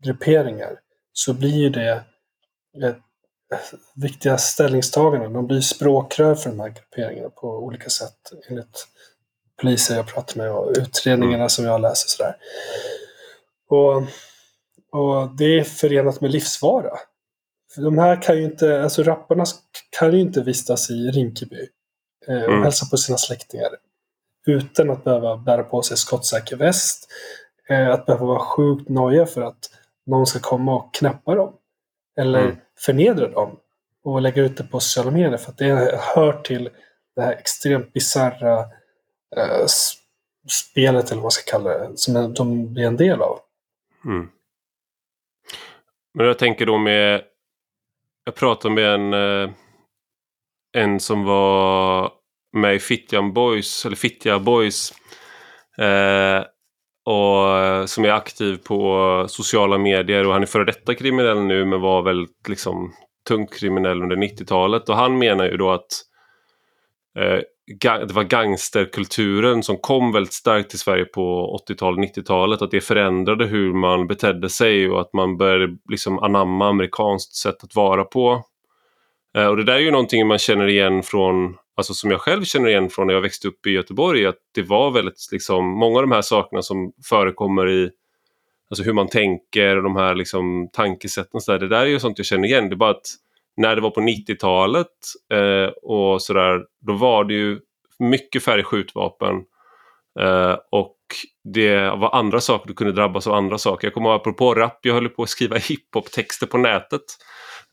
[0.04, 0.80] grupperingar
[1.12, 2.04] så blir det
[2.84, 2.98] ett,
[3.94, 5.32] viktiga ställningstaganden.
[5.32, 8.86] De blir språkrör för de här grupperingarna på olika sätt enligt
[9.60, 12.08] poliser jag pratar med och utredningarna som jag läser.
[12.08, 12.36] Sådär.
[13.68, 13.96] Och,
[15.00, 16.98] och det är förenat med livsfara.
[17.74, 19.44] För de här kan ju inte, alltså rapparna
[19.98, 21.68] kan ju inte vistas i Rinkeby
[22.28, 22.62] eh, och mm.
[22.62, 23.70] hälsa på sina släktingar
[24.46, 27.08] utan att behöva bära på sig skottsäker väst.
[27.68, 29.70] Eh, att behöva vara sjukt noja för att
[30.06, 31.54] någon ska komma och knäppa dem.
[32.16, 32.56] Eller mm.
[32.78, 33.56] förnedra dem.
[34.04, 36.70] Och lägga ut det på sociala medier för att det hör till
[37.16, 38.58] det här extremt bisarra
[39.36, 39.66] eh,
[40.48, 43.38] spelet, eller vad man ska kalla det, som de blir en del av.
[44.04, 44.28] Mm.
[46.14, 47.22] Men jag tänker då med...
[48.24, 49.50] Jag pratade med en, eh,
[50.72, 52.12] en som var
[52.52, 54.92] med i Fittjan Boys, eller Fittja Boys.
[55.78, 56.44] Eh,
[57.04, 61.64] och eh, som är aktiv på sociala medier och han är före detta kriminell nu
[61.64, 62.92] men var väldigt liksom
[63.28, 65.86] tungt kriminell under 90-talet och han menar ju då att
[67.18, 67.40] eh,
[67.80, 72.62] det var gangsterkulturen som kom väldigt starkt till Sverige på 80-talet, 90-talet.
[72.62, 77.64] Att det förändrade hur man betedde sig och att man började liksom anamma amerikanskt sätt
[77.64, 78.44] att vara på.
[79.36, 82.44] Eh, och det där är ju någonting man känner igen från, alltså som jag själv
[82.44, 84.26] känner igen från när jag växte upp i Göteborg.
[84.26, 87.90] Att det var väldigt, liksom, många av de här sakerna som förekommer i
[88.70, 91.40] Alltså hur man tänker och de här liksom tankesätten.
[91.40, 92.68] Så där, det där är ju sånt jag känner igen.
[92.68, 93.06] Det är bara att
[93.56, 94.88] när det var på 90-talet
[95.32, 97.60] eh, och sådär, då var det ju
[97.98, 99.34] mycket färre skjutvapen.
[100.20, 100.96] Eh, och
[101.54, 103.86] det var andra saker, du kunde drabbas av andra saker.
[103.86, 107.02] Jag kommer ihåg apropå rap, jag höll på att skriva hiphop-texter på nätet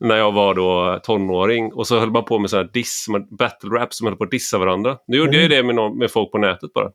[0.00, 1.72] när jag var då tonåring.
[1.72, 3.06] Och så höll man på med sådana diss,
[3.38, 4.98] battle rap som höll på att dissa varandra.
[5.06, 5.40] Nu gjorde mm.
[5.40, 6.90] jag det med, någon, med folk på nätet bara.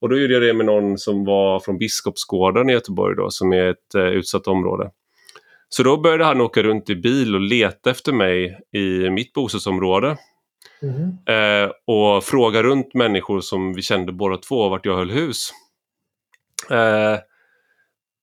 [0.00, 3.52] Och då gjorde jag det med någon som var från Biskopsgården i Göteborg då, som
[3.52, 4.90] är ett eh, utsatt område.
[5.68, 10.16] Så då började han åka runt i bil och leta efter mig i mitt bostadsområde.
[10.82, 11.02] Mm.
[11.26, 15.50] Eh, och fråga runt människor som vi kände båda två vart jag höll hus.
[16.70, 17.18] Eh,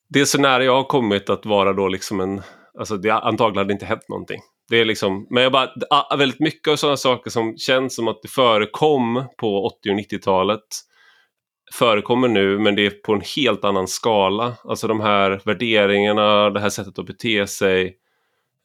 [0.10, 2.42] det är så nära jag har kommit att vara då liksom en,
[2.80, 4.42] alltså det antagligen hade inte hänt någonting.
[4.70, 8.22] Det är liksom, men jag bara, väldigt mycket av sådana saker som känns som att
[8.22, 10.64] det förekom på 80 och 90-talet
[11.74, 14.54] förekommer nu men det är på en helt annan skala.
[14.64, 17.98] Alltså de här värderingarna, det här sättet att bete sig.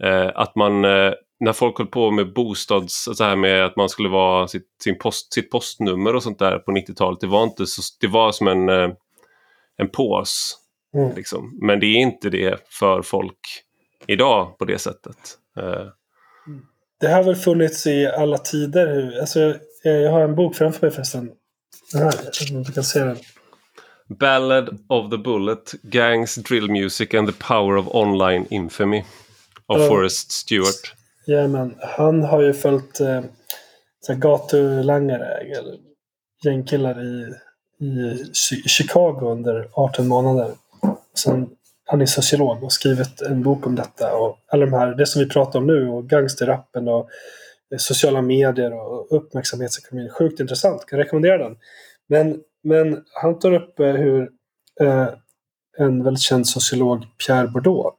[0.03, 3.89] Eh, att man, eh, när folk höll på med bostads, så här med att man
[3.89, 7.21] skulle vara sitt, sin post, sitt postnummer och sånt där på 90-talet.
[7.21, 8.91] Det var inte så, det var som en, eh,
[9.77, 10.59] en pås.
[10.95, 11.15] Mm.
[11.17, 11.59] Liksom.
[11.63, 13.39] Men det är inte det för folk
[14.07, 15.17] idag på det sättet.
[15.59, 15.87] Eh.
[17.01, 19.19] Det har väl funnits i alla tider.
[19.21, 19.41] Alltså,
[19.83, 21.31] jag, jag har en bok framför mig förresten
[21.99, 23.17] här, du kan se den.
[24.07, 29.05] Ballad of the Bullet, Gangs, Drill Music and the Power of Online Infamy
[29.67, 30.95] av uh, Forrest Stewart.
[31.27, 33.23] Jajamän, han har ju följt eh,
[34.17, 35.43] gatulangare,
[36.45, 37.35] gängkillar i,
[37.85, 40.55] i Chicago under 18 månader.
[41.15, 41.51] Sen,
[41.85, 45.23] han är sociolog och skrivit en bok om detta och alla de här, det som
[45.23, 47.09] vi pratar om nu och gangsterrappen och
[47.73, 50.11] eh, sociala medier och uppmärksamhetsekonomin.
[50.11, 51.57] Sjukt intressant, kan rekommendera den.
[52.09, 54.31] Men, men han tar upp eh, hur
[54.81, 55.09] eh,
[55.79, 57.91] en väldigt känd sociolog, Pierre Bourdieu,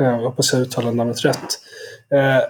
[0.00, 1.58] eh, jag hoppas jag uttalar namnet rätt,
[2.10, 2.40] eh,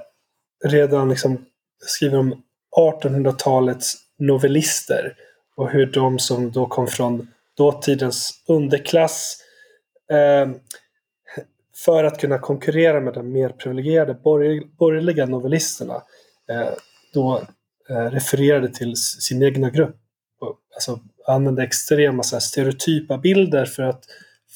[0.64, 1.44] redan liksom
[1.86, 2.42] skriver om
[2.76, 5.14] 1800-talets novellister
[5.56, 9.47] och hur de som då kom från dåtidens underklass eh,
[11.84, 14.14] för att kunna konkurrera med de mer privilegierade
[14.78, 16.02] borgerliga novellisterna
[16.50, 16.72] Eh,
[17.14, 17.42] då
[17.90, 19.96] eh, refererade till sin egna grupp.
[20.74, 24.04] Alltså använde extrema så här, stereotypa bilder för att,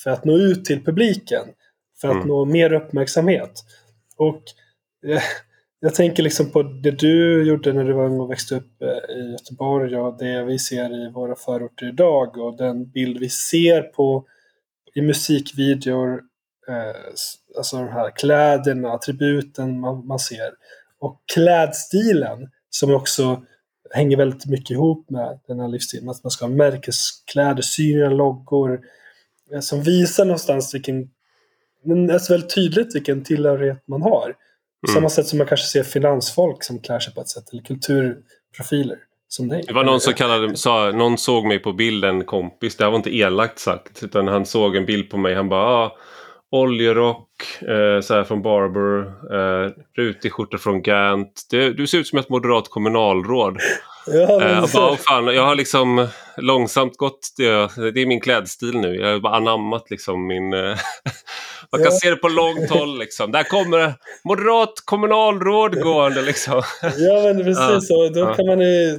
[0.02, 1.42] för att nå ut till publiken.
[2.00, 2.28] För att mm.
[2.28, 3.64] nå mer uppmärksamhet.
[4.16, 4.42] Och
[5.06, 5.22] eh,
[5.80, 9.16] jag tänker liksom på det du gjorde när du var ung och växte upp eh,
[9.16, 13.82] i Göteborg och det vi ser i våra förorter idag och den bild vi ser
[13.82, 14.26] på
[14.94, 16.20] i musikvideor,
[16.68, 20.50] eh, alltså de här kläderna, attributen man, man ser.
[20.98, 23.42] Och klädstilen som också
[23.90, 26.08] hänger väldigt mycket ihop med den här livsstilen.
[26.08, 28.80] Att man ska ha märkeskläder, synliga loggor
[29.52, 31.10] eh, som visar någonstans vilken,
[32.12, 34.36] alltså väldigt tydligt vilken tillhörighet man har.
[34.80, 34.94] På mm.
[34.94, 38.98] samma sätt som man kanske ser finansfolk som klär sig på ett sätt, eller kulturprofiler.
[39.32, 39.64] Som dig.
[39.66, 42.96] Det var någon som kallade, sa, någon såg mig på bilden kompis, det här var
[42.96, 45.96] inte elakt sagt, utan han såg en bild på mig, han bara ah,
[46.50, 47.28] oljerock
[47.60, 49.00] eh, så här från Barber,
[49.34, 51.46] eh, rutig skjorta från Gant.
[51.50, 53.56] Det, du ser ut som ett moderat kommunalråd.
[54.06, 57.44] Ja, eh, bara, fan, jag har liksom långsamt gått, det,
[57.94, 58.94] det är min klädstil nu.
[58.94, 60.54] Jag har bara anammat liksom min...
[61.72, 63.32] Man kan se det på långt håll liksom.
[63.32, 66.62] Där kommer moderat kommunalråd gående liksom.
[66.82, 67.96] Ja men precis, ja.
[67.96, 68.94] och då kan man ju,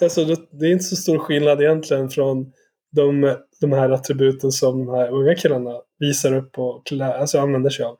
[0.00, 2.52] alltså, det är inte så stor skillnad egentligen från
[2.96, 7.70] de, de här attributen som de här unga killarna visar upp och klä, alltså använder
[7.70, 7.96] sig av.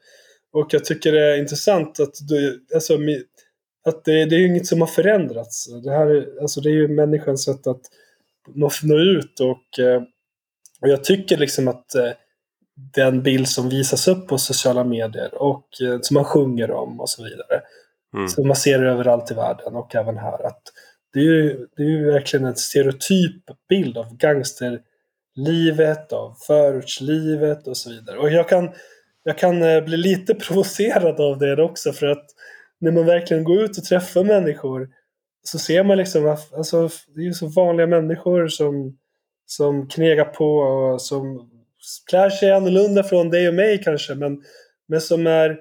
[0.52, 2.98] Och jag tycker det är intressant att, du, alltså,
[3.86, 5.68] att det, det är inget som har förändrats.
[5.84, 7.82] Det, här, alltså, det är ju människans sätt att
[8.54, 10.02] nå, nå ut och, eh,
[10.80, 12.10] och jag tycker liksom att eh,
[12.94, 17.10] den bild som visas upp på sociala medier och eh, som man sjunger om och
[17.10, 17.62] så vidare.
[18.14, 18.28] Mm.
[18.28, 20.46] Som man ser överallt i världen och även här.
[20.46, 20.62] att
[21.12, 27.76] det är ju, det är ju verkligen en stereotyp bild av gangsterlivet, av förortslivet och
[27.76, 28.18] så vidare.
[28.18, 28.70] Och jag kan,
[29.24, 32.26] jag kan eh, bli lite provocerad av det också för att
[32.80, 34.88] när man verkligen går ut och träffar människor
[35.42, 38.98] så ser man liksom att alltså, det är så vanliga människor som,
[39.46, 41.50] som knegar på och som
[42.10, 44.42] klär sig annorlunda från dig och mig kanske, men,
[44.88, 45.58] men som är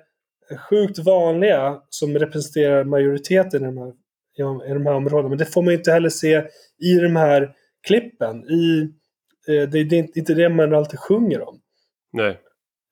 [0.70, 3.94] sjukt vanliga, som representerar majoriteten i de, här,
[4.70, 5.30] i de här områdena.
[5.30, 6.44] Men det får man inte heller se
[6.84, 7.52] i de här
[7.88, 8.50] klippen.
[8.50, 8.82] I,
[9.48, 11.60] eh, det, det är inte det man alltid sjunger om.
[12.14, 12.40] Nej.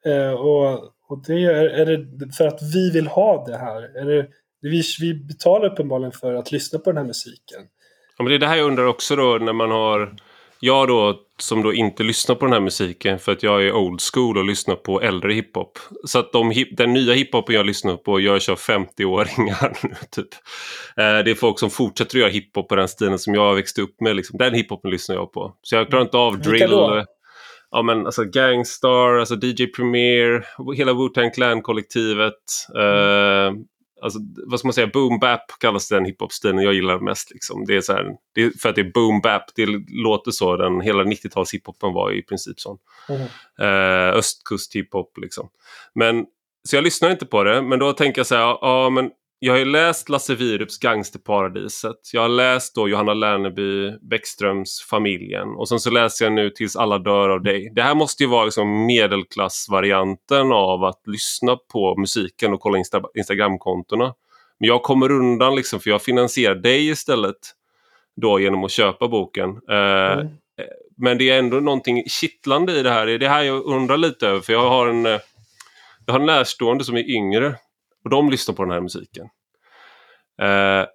[0.06, 3.82] Eh, och, och det är, är det för att vi vill ha det här.
[3.82, 4.28] Är det,
[4.62, 7.62] vi, vi betalar uppenbarligen för att lyssna på den här musiken.
[8.18, 10.16] Ja, men det är det här jag undrar också då när man har...
[10.60, 14.00] Jag då som då inte lyssnar på den här musiken för att jag är old
[14.14, 15.80] school och lyssnar på äldre hiphop.
[16.06, 20.34] Så att de, den nya hiphopen jag lyssnar på görs av 50-åringar nu typ.
[20.98, 23.82] Eh, det är folk som fortsätter att göra hiphop på den stilen som jag växte
[23.82, 24.16] upp med.
[24.16, 24.38] Liksom.
[24.38, 25.54] Den hiphopen lyssnar jag på.
[25.62, 27.04] Så jag klarar inte av drill.
[27.72, 32.34] Ja men alltså Gangstar, alltså DJ Premier, hela Wu-Tang Clan-kollektivet.
[32.76, 33.52] Eh,
[34.06, 37.32] alltså, vad ska man säga, boom bap kallas den hiphop-stilen jag gillar mest.
[37.32, 37.66] Liksom.
[37.66, 40.58] Det är så här, det är för att det är boom bap, det låter så.
[40.58, 42.78] Den, hela 90-tals hiphopen var i princip sån.
[43.10, 43.22] Mm.
[43.60, 45.50] Eh, östkust hiphop liksom.
[45.96, 46.26] Men,
[46.64, 49.12] så jag lyssnar inte på det, men då tänker jag så här, ja men
[49.46, 51.96] jag har ju läst Lasse Wierups Gangsterparadiset.
[52.14, 55.48] Jag har läst då Johanna Lerneby Bäckströms Familjen.
[55.48, 57.72] Och sen så läser jag nu Tills alla dör av dig.
[57.76, 63.02] Det här måste ju vara liksom medelklassvarianten av att lyssna på musiken och kolla Insta
[63.16, 64.14] Instagramkontona.
[64.60, 67.38] Men jag kommer undan liksom för jag finansierar dig istället.
[68.22, 69.50] Då genom att köpa boken.
[69.50, 70.28] Eh, mm.
[70.98, 73.06] Men det är ändå någonting kittlande i det här.
[73.06, 74.42] Det är det här jag undrar lite över.
[74.42, 75.20] För jag har en, eh,
[76.06, 77.56] jag har en närstående som är yngre
[78.04, 79.30] och de lyssnar på den här musiken.
[80.42, 80.86] Eh,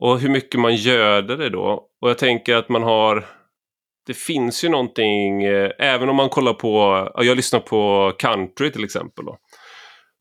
[0.00, 1.88] och hur mycket man göder det då.
[2.00, 3.26] Och jag tänker att man har...
[4.06, 7.08] Det finns ju någonting, eh, även om man kollar på...
[7.14, 9.24] Jag lyssnar på country till exempel.
[9.24, 9.38] Då.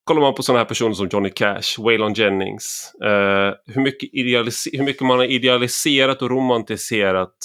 [0.04, 2.92] Kollar man på sådana här personer som Johnny Cash, Waylon Jennings.
[3.04, 4.10] Eh, hur, mycket
[4.74, 7.36] hur mycket man har idealiserat och romantiserat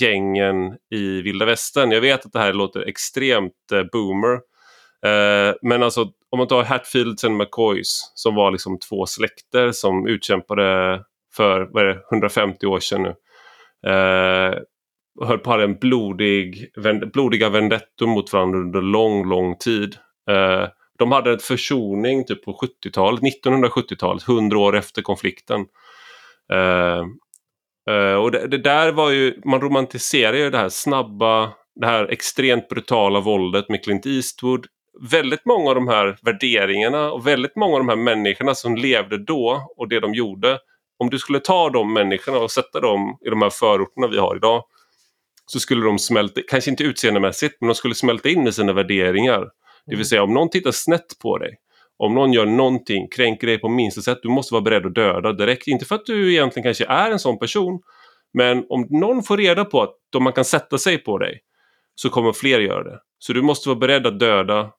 [0.00, 0.56] gängen
[0.94, 1.90] i vilda västern.
[1.90, 4.38] Jag vet att det här låter extremt eh, boomer.
[5.04, 10.06] Eh, men alltså om man tar Hatfields och McCoys som var liksom två släkter som
[10.06, 11.00] utkämpade
[11.36, 13.14] för vad är det, 150 år sedan nu.
[13.90, 14.54] Eh,
[15.26, 16.70] höll på att ha en blodig,
[17.12, 19.96] blodiga vendettor mot varandra under lång, lång tid.
[20.30, 22.52] Eh, de hade en försoning typ på
[22.84, 25.60] 70-talet, 1970-talet, 100 år efter konflikten.
[26.52, 27.04] Eh,
[27.90, 32.08] Uh, och det, det, där var ju, man romantiserar ju det här snabba, det här
[32.12, 34.66] extremt brutala våldet med Clint Eastwood,
[35.00, 39.18] väldigt många av de här värderingarna och väldigt många av de här människorna som levde
[39.18, 40.58] då och det de gjorde.
[40.98, 44.36] Om du skulle ta de människorna och sätta dem i de här förorterna vi har
[44.36, 44.64] idag
[45.46, 49.40] så skulle de smälta, kanske inte utseendemässigt, men de skulle smälta in i sina värderingar.
[49.40, 50.04] Det vill mm.
[50.04, 51.56] säga om någon tittar snett på dig,
[51.96, 55.32] om någon gör någonting, kränker dig på minsta sätt, du måste vara beredd att döda
[55.32, 55.66] direkt.
[55.66, 57.80] Inte för att du egentligen kanske är en sån person,
[58.32, 61.40] men om någon får reda på att man kan sätta sig på dig
[61.94, 63.00] så kommer fler göra det.
[63.18, 64.70] Så du måste vara beredd att döda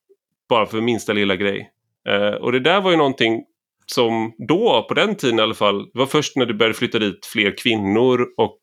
[0.50, 1.70] bara för minsta lilla grej.
[2.10, 3.44] Eh, och det där var ju någonting
[3.86, 7.00] som då, på den tiden i alla fall, det var först när det började flytta
[7.00, 8.60] dit fler kvinnor och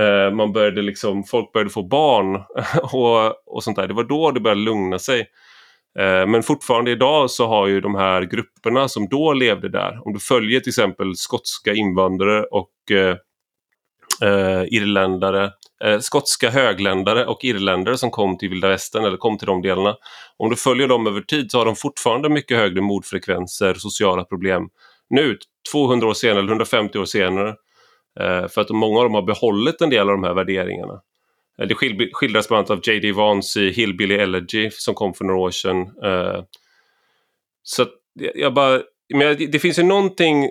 [0.00, 2.36] eh, man började liksom, folk började få barn
[2.92, 3.88] och, och sånt där.
[3.88, 5.20] Det var då det började lugna sig.
[5.98, 10.12] Eh, men fortfarande idag så har ju de här grupperna som då levde där, om
[10.12, 13.16] du följer till exempel skotska invandrare och eh,
[14.22, 15.50] eh irländare
[15.84, 19.96] eh, skotska högländare och irländare som kom till vilda västern eller kom till de delarna.
[20.36, 24.68] Om du följer dem över tid så har de fortfarande mycket högre mordfrekvenser, sociala problem
[25.10, 25.38] nu
[25.72, 27.48] 200 år senare eller 150 år senare.
[28.20, 31.00] Eh, för att många av dem har behållit en del av de här värderingarna.
[31.58, 31.74] Eh, det
[32.12, 33.12] skildras bland annat av J.D.
[33.12, 35.80] Vance i Hillbilly Elegy som kom för några år sedan.
[35.80, 36.44] Eh,
[37.62, 37.86] så så
[38.34, 38.82] jag bara,
[39.14, 40.50] men det finns ju någonting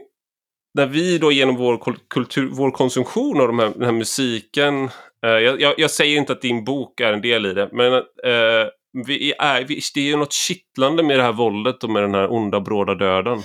[0.74, 4.90] när vi då genom vår kultur, vår konsumtion av de här, den här musiken
[5.28, 8.70] jag, jag, jag, säger inte att din bok är en del i det, men uh,
[9.08, 12.14] vi är, vi, det är ju något kittlande med det här våldet och med den
[12.14, 13.42] här onda bråda döden.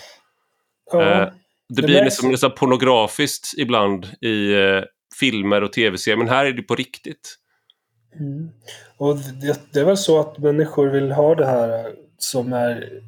[0.92, 1.28] Ja, uh,
[1.68, 2.50] det blir nästan så...
[2.50, 4.54] pornografiskt ibland i
[5.20, 7.36] filmer och tv-serier, men här är det på riktigt.
[8.20, 8.50] Mm.
[8.96, 13.02] Och det, det, är väl så att människor vill ha det här som är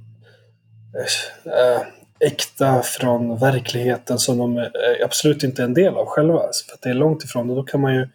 [2.20, 4.70] äkta från verkligheten som de
[5.04, 6.38] absolut inte är en del av själva.
[6.38, 8.08] För det är långt ifrån och då kan man ju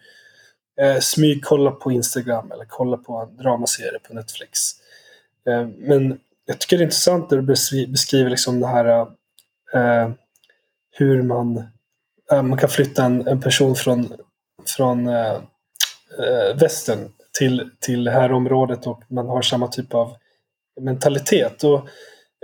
[0.80, 4.60] eh, smygkolla på Instagram eller kolla på en dramaserie på Netflix.
[5.48, 9.06] Eh, men jag tycker det är intressant när du beskriver liksom det här
[9.74, 10.10] eh,
[10.90, 11.56] hur man,
[12.32, 14.12] eh, man kan flytta en, en person från,
[14.76, 15.34] från eh,
[16.18, 20.16] eh, västern till, till det här området och man har samma typ av
[20.80, 21.64] mentalitet.
[21.64, 21.88] Och,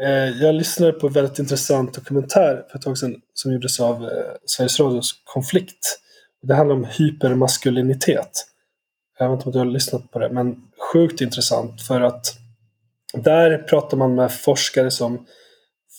[0.03, 4.05] eh, jag lyssnade på en väldigt intressant dokumentär för ett tag sedan som gjordes av
[4.05, 4.11] eh,
[4.47, 6.01] Sveriges Radios Konflikt
[6.47, 8.47] det handlar om hypermaskulinitet.
[9.18, 12.38] Jag vet inte om du har lyssnat på det, men sjukt intressant för att
[13.12, 15.26] där pratar man med forskare som,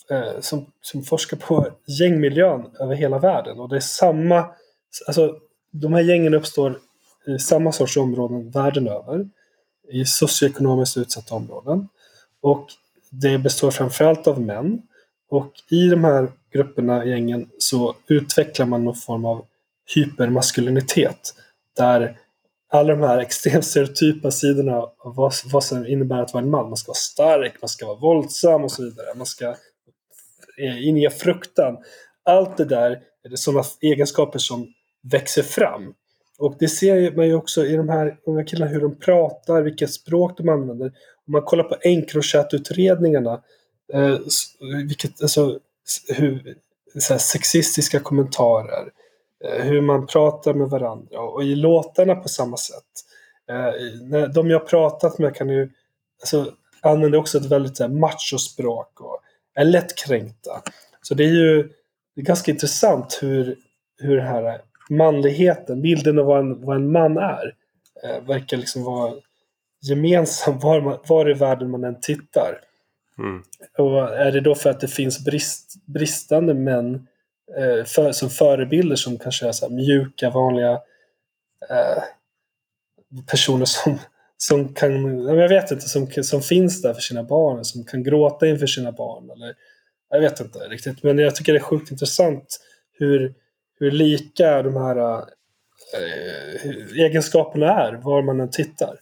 [0.09, 3.59] eh, som, som forskar på gängmiljön över hela världen.
[3.59, 4.49] Och det är samma,
[5.07, 5.35] alltså
[5.71, 6.79] de här gängen uppstår
[7.27, 9.29] i samma sorts områden världen över.
[9.91, 11.87] I socioekonomiskt utsatta områden.
[12.41, 12.67] Och
[13.09, 14.81] det består framförallt av män.
[15.29, 19.45] Och i de här grupperna, gängen, så utvecklar man någon form av
[19.95, 21.33] hypermaskulinitet.
[21.77, 22.17] Där
[22.69, 26.67] alla de här extremt stereotypa sidorna av vad, vad som innebär att vara en man.
[26.67, 29.07] Man ska vara stark, man ska vara våldsam och så vidare.
[29.15, 29.55] Man ska
[30.83, 31.77] inge fruktan.
[32.23, 32.91] Allt det där
[33.23, 34.67] är det sådana egenskaper som
[35.03, 35.93] växer fram.
[36.38, 39.93] Och det ser man ju också i de här unga killarna hur de pratar, vilket
[39.93, 40.86] språk de använder.
[41.27, 43.41] Om man kollar på Encrochat-utredningarna,
[43.93, 44.17] eh,
[44.88, 45.59] vilket, alltså,
[46.07, 46.55] hur,
[46.99, 48.88] så här, sexistiska kommentarer, eh,
[49.59, 52.83] hur man pratar med varandra och, i låtarna på samma sätt.
[53.49, 55.69] Eh, de jag pratat med kan ju
[56.21, 59.21] alltså, använder också ett väldigt machospråk och
[59.55, 60.61] är lättkränkta.
[61.01, 61.69] Så det är ju
[62.15, 63.55] det är ganska intressant hur,
[63.97, 67.55] hur det här manligheten, bilden av vad en, vad en man är,
[68.03, 69.13] eh, verkar liksom vara
[69.81, 72.59] gemensam var, man, var i världen man än tittar.
[73.17, 73.43] Mm.
[73.77, 77.01] Och är det då för att det finns brist, bristande män eh,
[77.57, 80.71] Eh, för, som förebilder som kanske är så mjuka, vanliga
[81.69, 82.03] eh,
[83.31, 83.99] personer som,
[84.37, 88.47] som kan, jag vet inte, som, som finns där för sina barn, som kan gråta
[88.47, 89.29] inför sina barn.
[89.29, 89.55] Eller,
[90.09, 92.59] jag vet inte riktigt, men jag tycker det är sjukt intressant
[92.91, 93.33] hur
[93.79, 95.17] hur lika de här
[95.93, 96.71] eh,
[97.05, 98.99] egenskaperna är var man än tittar.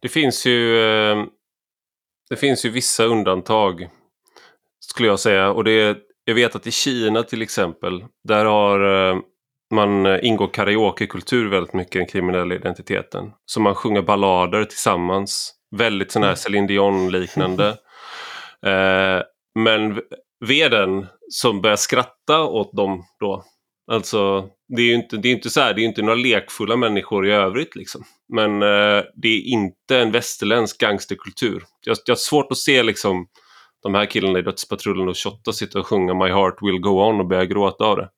[0.00, 1.24] Det finns ju eh,
[2.28, 3.88] det finns ju vissa undantag
[4.80, 5.98] skulle jag säga och det
[6.28, 9.18] jag vet att i Kina till exempel där har äh,
[9.74, 13.30] man ingår karaokekultur väldigt mycket i den kriminella identiteten.
[13.46, 15.54] Så man sjunger ballader tillsammans.
[15.76, 16.36] Väldigt sån här mm.
[16.36, 17.68] Céline Dion-liknande.
[18.66, 19.22] eh,
[19.58, 20.00] men
[20.46, 23.44] veden som börjar skratta åt dem då.
[23.92, 26.76] Alltså, det är ju inte, det är inte så här, det är inte några lekfulla
[26.76, 28.04] människor i övrigt liksom.
[28.32, 31.62] Men eh, det är inte en västerländsk gangsterkultur.
[31.86, 33.26] Jag, jag har svårt att se liksom
[33.82, 37.20] de här killarna i Dödspatrullen och Shotta sitta och sjunga My heart will go on
[37.20, 38.08] och börja gråta av det.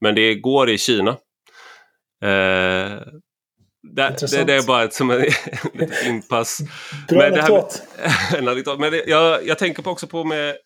[0.00, 1.10] Men det går i Kina.
[2.22, 2.98] Eh,
[3.82, 5.24] det, det, det, är bara ett, som en
[6.06, 6.60] inpass.
[7.08, 7.32] Bra men
[8.48, 8.78] anekdot.
[8.78, 10.56] men det, jag, jag tänker på också på med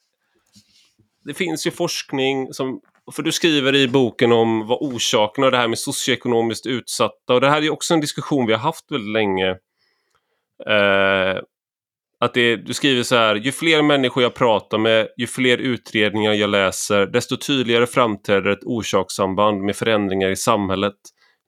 [1.25, 2.81] det finns ju forskning som
[3.12, 7.41] för du skriver i boken om vad orsakerna och det här med socioekonomiskt utsatta och
[7.41, 9.51] det här är också en diskussion vi har haft väldigt länge.
[10.66, 11.41] Eh,
[12.23, 16.33] att det, du skriver så här, ju fler människor jag pratar med, ju fler utredningar
[16.33, 20.95] jag läser, desto tydligare framträder ett orsakssamband med förändringar i samhället,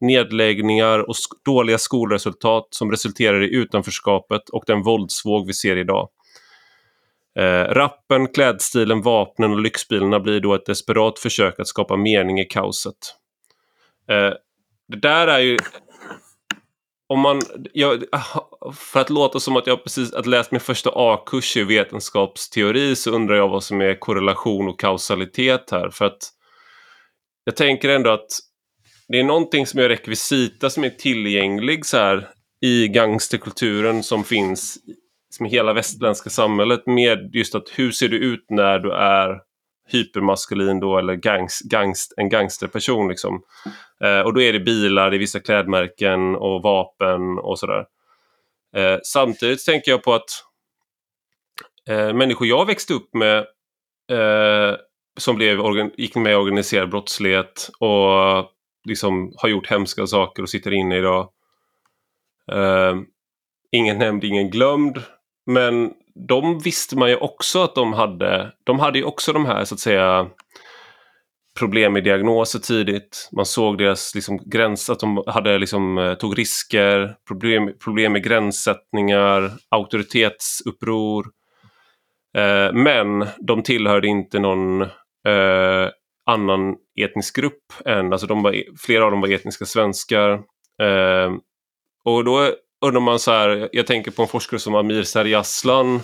[0.01, 6.09] nedläggningar och sk dåliga skolresultat som resulterar i utanförskapet och den våldsvåg vi ser idag.
[7.39, 12.45] Eh, rappen, klädstilen, vapnen och lyxbilarna blir då ett desperat försök att skapa mening i
[12.45, 12.99] kaoset.
[14.11, 14.33] Eh,
[14.89, 15.59] det där är ju...
[17.09, 17.43] Om man,
[17.73, 18.05] jag,
[18.75, 23.11] för att låta som att jag precis att läst min första A-kurs i vetenskapsteori så
[23.11, 25.91] undrar jag vad som är korrelation och kausalitet här.
[25.91, 26.31] För att
[27.45, 28.29] jag tänker ändå att
[29.09, 32.29] det är någonting som är rekvisita som är tillgänglig så här
[32.61, 34.77] i gangsterkulturen som finns
[35.41, 39.41] i hela västerländska samhället med just att hur ser du ut när du är
[39.89, 43.43] hypermaskulin då eller gangs, gangst, en gangsterperson liksom.
[44.05, 47.87] Eh, och då är det bilar, det är vissa klädmärken och vapen och sådär.
[48.77, 50.31] Eh, samtidigt tänker jag på att
[51.89, 53.39] eh, människor jag växte upp med
[54.11, 54.77] eh,
[55.19, 55.59] som blev,
[55.97, 58.51] gick med i organiserad brottslighet och
[58.85, 61.29] liksom har gjort hemska saker och sitter inne idag.
[62.53, 62.95] Eh,
[63.71, 65.03] ingen nämnd, ingen glömd.
[65.47, 65.93] Men
[66.29, 68.53] de visste man ju också att de hade.
[68.65, 70.31] De hade ju också de här så att säga
[71.59, 73.29] problem med diagnoser tidigt.
[73.37, 78.25] Man såg deras liksom, gräns, att de hade, liksom, eh, tog risker, problem, problem med
[78.25, 81.27] gränssättningar, auktoritetsuppror.
[82.37, 85.89] Eh, men de tillhörde inte någon eh,
[86.27, 90.33] annan etnisk grupp än, alltså de var, e, flera av dem var etniska svenskar.
[90.83, 91.33] Eh,
[92.05, 92.51] och då
[92.87, 96.01] undrar man så här, jag tänker på en forskare som Amir Seriaslan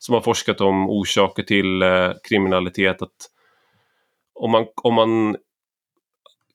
[0.00, 3.02] som har forskat om orsaker till eh, kriminalitet.
[3.02, 3.33] Att
[4.34, 5.36] om man, om man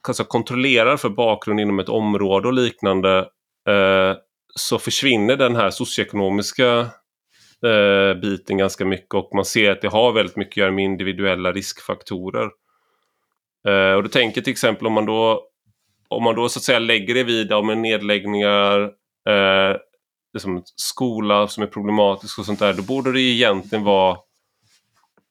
[0.07, 3.17] alltså, kontrollerar för bakgrund inom ett område och liknande
[3.69, 4.17] eh,
[4.55, 6.79] så försvinner den här socioekonomiska
[7.65, 10.85] eh, biten ganska mycket och man ser att det har väldigt mycket att göra med
[10.85, 12.49] individuella riskfaktorer.
[13.67, 15.49] Eh, och då tänker till exempel om man då
[16.09, 18.81] om man då så att säga lägger det vid med nedläggningar,
[19.29, 19.77] eh,
[20.33, 24.17] liksom, skola som är problematisk och sånt där, då borde det egentligen vara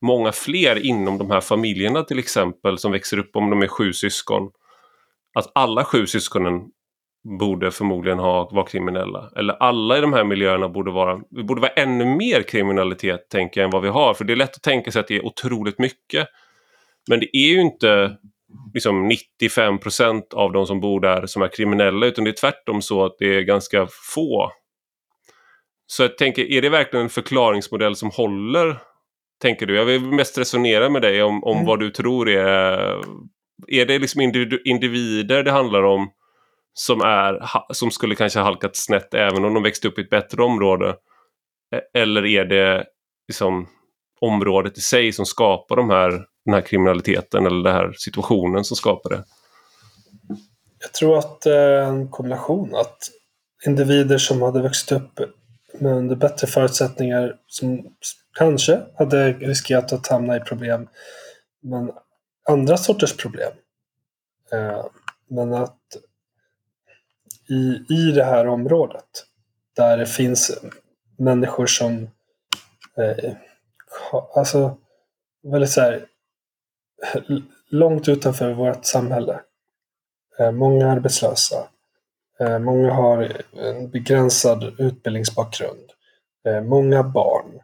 [0.03, 3.93] många fler inom de här familjerna till exempel som växer upp om de är sju
[3.93, 4.51] syskon.
[5.35, 6.63] Att alla sju syskonen
[7.39, 9.31] borde förmodligen ha, vara kriminella.
[9.37, 13.61] Eller alla i de här miljöerna borde vara, det borde vara ännu mer kriminalitet tänker
[13.61, 14.15] jag än vad vi har.
[14.15, 16.29] För det är lätt att tänka sig att det är otroligt mycket.
[17.11, 18.17] Men det är ju inte
[18.75, 22.83] liksom 95 procent av de som bor där som är kriminella utan det är tvärtom
[22.83, 24.53] så att det är ganska få.
[25.87, 28.79] Så jag tänker, är det verkligen en förklaringsmodell som håller?
[29.43, 29.77] Tänker du?
[29.77, 31.67] Jag vill mest resonera med dig om, om mm.
[31.67, 33.01] vad du tror är...
[33.69, 34.21] Är det liksom
[34.65, 36.11] individer det handlar om
[36.73, 40.11] som, är, som skulle kanske ha halkat snett även om de växte upp i ett
[40.11, 40.97] bättre område?
[41.75, 42.85] E-, eller är det
[43.29, 43.69] liksom
[44.21, 48.77] området i sig som skapar de här den här kriminaliteten eller den här situationen som
[48.77, 49.25] skapar det?
[50.81, 52.75] Jag tror att det är en kombination.
[52.75, 52.99] Att
[53.67, 55.21] individer som hade växt upp
[55.81, 57.87] med under bättre förutsättningar som
[58.39, 60.89] kanske hade riskerat att hamna i problem.
[61.61, 61.93] Men
[62.49, 63.53] andra sorters problem.
[64.53, 64.87] Eh,
[65.29, 65.97] men att
[67.49, 69.25] i, i det här området
[69.77, 70.59] där det finns
[71.17, 72.11] människor som
[72.97, 73.33] eh,
[74.35, 74.77] alltså
[75.43, 76.07] väldigt så här
[77.71, 79.41] långt utanför vårt samhälle.
[80.39, 81.69] Eh, många arbetslösa.
[82.41, 85.91] Eh, många har en begränsad utbildningsbakgrund.
[86.49, 87.61] Eh, många barn.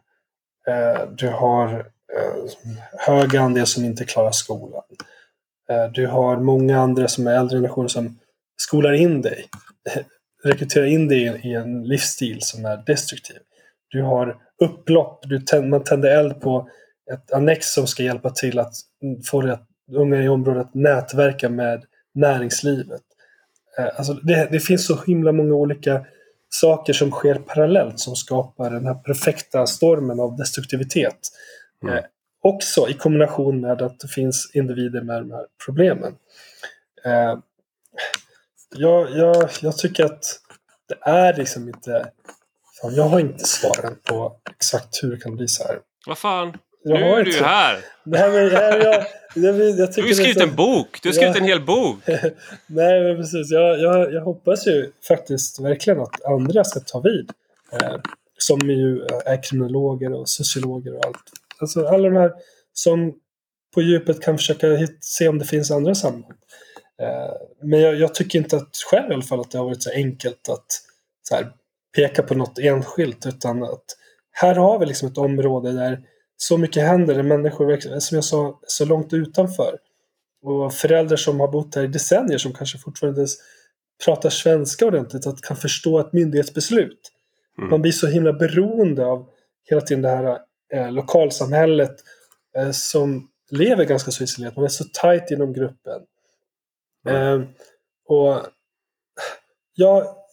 [0.67, 1.69] Eh, du har
[2.15, 2.51] eh,
[2.99, 4.83] hög andel som inte klarar skolan.
[5.69, 8.19] Eh, du har många andra som är äldre generationer som
[8.57, 9.45] skolar in dig.
[10.43, 13.37] Rekryterar in dig i en livsstil som är destruktiv.
[13.87, 16.69] Du har upplopp, du tänd, man tänder eld på
[17.13, 18.73] ett annex som ska hjälpa till att
[19.25, 19.57] få
[19.91, 23.01] unga i området att nätverka med näringslivet.
[23.97, 26.05] Alltså det, det, finns så himla många olika
[26.59, 31.19] saker som sker parallellt som skapar den här perfekta stormen av destruktivitet.
[31.83, 31.95] Mm.
[31.95, 32.03] Eh,
[32.41, 36.15] också i kombination med att det finns individer med de här problemen.
[37.05, 37.39] Eh,
[38.75, 40.39] jag, jag, jag tycker att
[40.87, 42.11] det är liksom inte...
[42.81, 45.79] Fan, jag har inte svaren på exakt hur det kan bli så här.
[46.07, 46.57] Vad fan?
[46.87, 47.79] Jag nu är du ju här!
[48.03, 49.05] Nej, men, jag, jag,
[49.35, 50.99] jag, jag du har ju skrivit en bok!
[51.01, 51.97] Du har skrivit en hel bok!
[52.67, 53.51] Nej, men precis.
[53.51, 57.31] Jag, jag, jag hoppas ju faktiskt verkligen att andra ska ta vid.
[57.71, 57.95] Eh,
[58.37, 61.23] som ju är kriminologer och sociologer och allt.
[61.59, 62.31] Alltså alla de här
[62.73, 63.13] som
[63.73, 64.67] på djupet kan försöka
[65.01, 66.33] se om det finns andra samband.
[67.01, 69.83] Eh, men jag, jag, tycker inte att själv i alla fall att det har varit
[69.83, 70.65] så enkelt att
[71.23, 71.47] så här,
[71.95, 73.85] peka på något enskilt utan att
[74.31, 76.01] här har vi liksom ett område där
[76.37, 77.23] så mycket händer.
[77.23, 79.77] Människor, som jag sa, så långt utanför.
[80.43, 83.27] Och föräldrar som har bott här i decennier som kanske fortfarande
[84.05, 87.11] pratar svenska ordentligt, att kan förstå ett myndighetsbeslut.
[87.57, 87.69] Mm.
[87.69, 89.29] Man blir så himla beroende av
[89.69, 90.39] hela tiden det här
[90.73, 91.95] eh, lokalsamhället
[92.57, 94.55] eh, som lever ganska så isolerat.
[94.55, 96.01] Man är så tajt inom gruppen.
[97.07, 97.41] Mm.
[97.41, 97.47] Eh,
[98.07, 98.41] och
[99.75, 100.24] ja,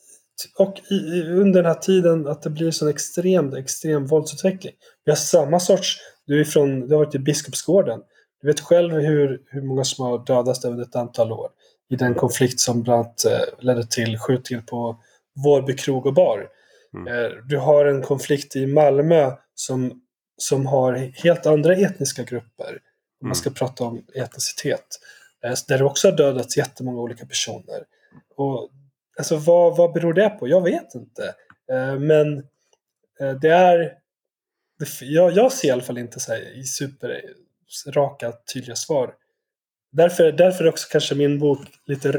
[0.59, 4.73] och i, under den här tiden att det blir sån extrem, extrem våldsutveckling.
[5.05, 8.01] Vi har samma sorts, du är från, du har varit i Biskopsgården.
[8.41, 11.49] Du vet själv hur, hur många som har dödats under ett antal år.
[11.91, 15.01] I den konflikt som bland annat eh, ledde till skjutningar på
[15.45, 16.49] Vårby krog och bar.
[16.95, 17.15] Mm.
[17.15, 20.03] Eh, du har en konflikt i Malmö som,
[20.37, 22.79] som har helt andra etniska grupper.
[23.21, 23.35] Om man mm.
[23.35, 24.87] ska prata om etnicitet.
[25.45, 27.85] Eh, där det också har dödats jättemånga olika personer.
[28.37, 28.71] Och
[29.19, 30.49] Alltså vad, vad beror det på?
[30.49, 31.35] Jag vet inte.
[31.73, 32.39] Eh, men
[33.21, 33.93] eh, det är...
[35.01, 37.23] jag, jag ser i alla fall inte så här i super
[37.87, 39.15] raka, tydliga svar.
[39.93, 42.13] Därför, därför är också kanske min bok lite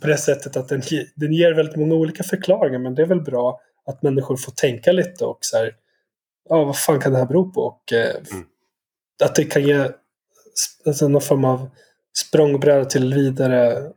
[0.00, 0.82] på det sättet att den,
[1.14, 2.78] den ger väldigt många olika förklaringar.
[2.78, 5.76] Men det är väl bra att människor får tänka lite och så här,
[6.48, 7.60] ja, vad fan kan det här bero på?
[7.60, 8.46] Och eh, mm.
[9.24, 9.90] att det kan ge
[10.86, 11.70] alltså, någon form av
[12.18, 13.90] språngbräda till vidare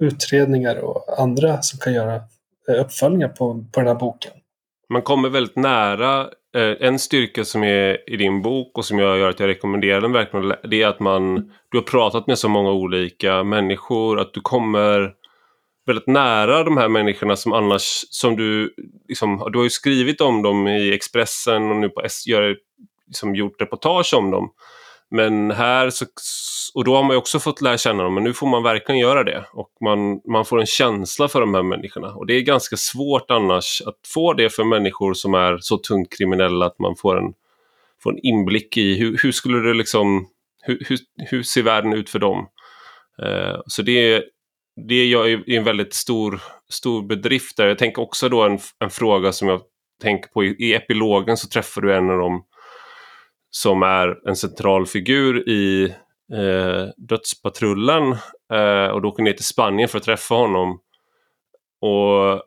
[0.00, 2.14] utredningar och andra som kan göra
[2.68, 4.32] eh, uppföljningar på, på den här boken.
[4.88, 6.20] Man kommer väldigt nära.
[6.56, 10.00] Eh, en styrka som är i din bok och som jag gör att jag rekommenderar
[10.00, 14.34] den verkligen, det är att man, du har pratat med så många olika människor, att
[14.34, 15.14] du kommer
[15.86, 18.74] väldigt nära de här människorna som annars, som du,
[19.08, 22.56] liksom, du har ju skrivit om dem i Expressen och nu på S, gör,
[23.06, 24.50] liksom, gjort reportage om dem.
[25.10, 26.06] Men här så,
[26.74, 28.98] och då har man ju också fått lära känna dem, men nu får man verkligen
[28.98, 29.44] göra det.
[29.52, 32.14] Och man, man får en känsla för de här människorna.
[32.14, 36.18] Och det är ganska svårt annars att få det för människor som är så tungt
[36.18, 37.32] kriminella att man får en,
[38.02, 40.28] får en inblick i hur, hur skulle det liksom,
[40.62, 40.98] hur, hur,
[41.30, 42.48] hur ser världen ut för dem?
[43.22, 44.24] Uh, så det är,
[44.88, 47.66] det är en väldigt stor, stor bedrift där.
[47.66, 49.60] Jag tänker också då en, en fråga som jag
[50.02, 50.44] tänker på.
[50.44, 52.44] I, I epilogen så träffar du en av dem
[53.50, 55.94] som är en central figur i
[56.32, 58.12] eh, Dödspatrullen.
[58.52, 60.80] Eh, och då åker ner till Spanien för att träffa honom.
[61.80, 62.42] Och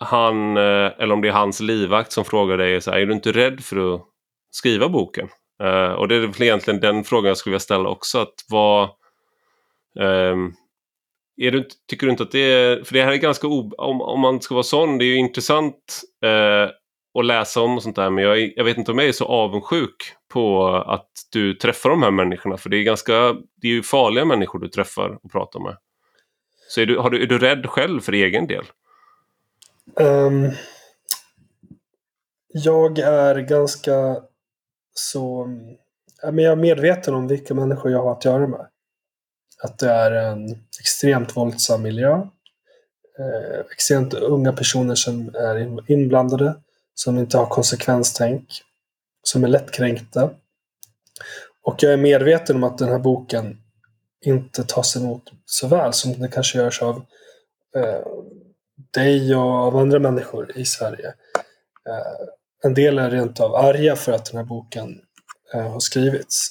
[0.00, 3.12] han, eh, eller om det är hans livvakt som frågar dig så här, är du
[3.12, 4.02] inte rädd för att
[4.50, 5.28] skriva boken?
[5.62, 8.18] Eh, och det är väl egentligen den frågan jag skulle vilja ställa också.
[8.18, 8.88] Att vad,
[10.00, 10.52] ehm,
[11.36, 14.20] är du, tycker du inte att det är, för det här är ganska, om, om
[14.20, 16.70] man ska vara sån, det är ju intressant eh,
[17.14, 19.24] och läsa om och sånt där, men jag, jag vet inte om jag är så
[19.24, 19.96] avundsjuk
[20.28, 23.12] på att du träffar de här människorna, för det är ganska,
[23.56, 25.76] det är ju farliga människor du träffar och pratar med.
[26.68, 28.64] Så är du, har du, är du rädd själv för egen del?
[30.00, 30.50] Um,
[32.48, 34.16] jag är ganska
[34.92, 35.46] så...
[36.32, 38.66] Men jag är medveten om vilka människor jag har att göra med.
[39.62, 40.50] Att det är en
[40.80, 42.12] extremt våldsam miljö.
[43.18, 46.54] Eh, extremt unga personer som är inblandade.
[46.94, 48.62] Som inte har konsekvenstänk.
[49.22, 50.30] Som är lättkränkta.
[51.62, 53.60] Och jag är medveten om att den här boken
[54.24, 57.04] inte tas emot så väl som det kanske görs av
[57.76, 58.06] eh,
[58.90, 61.06] dig och av andra människor i Sverige.
[61.88, 62.28] Eh,
[62.64, 65.00] en del är rent av arga för att den här boken
[65.54, 66.50] eh, har skrivits.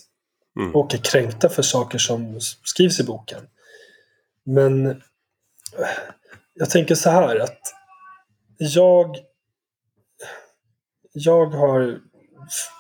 [0.60, 0.76] Mm.
[0.76, 3.48] Och är kränkta för saker som skrivs i boken.
[4.46, 4.98] Men eh,
[6.54, 7.60] jag tänker så här att
[8.58, 9.18] jag
[11.14, 12.00] jag har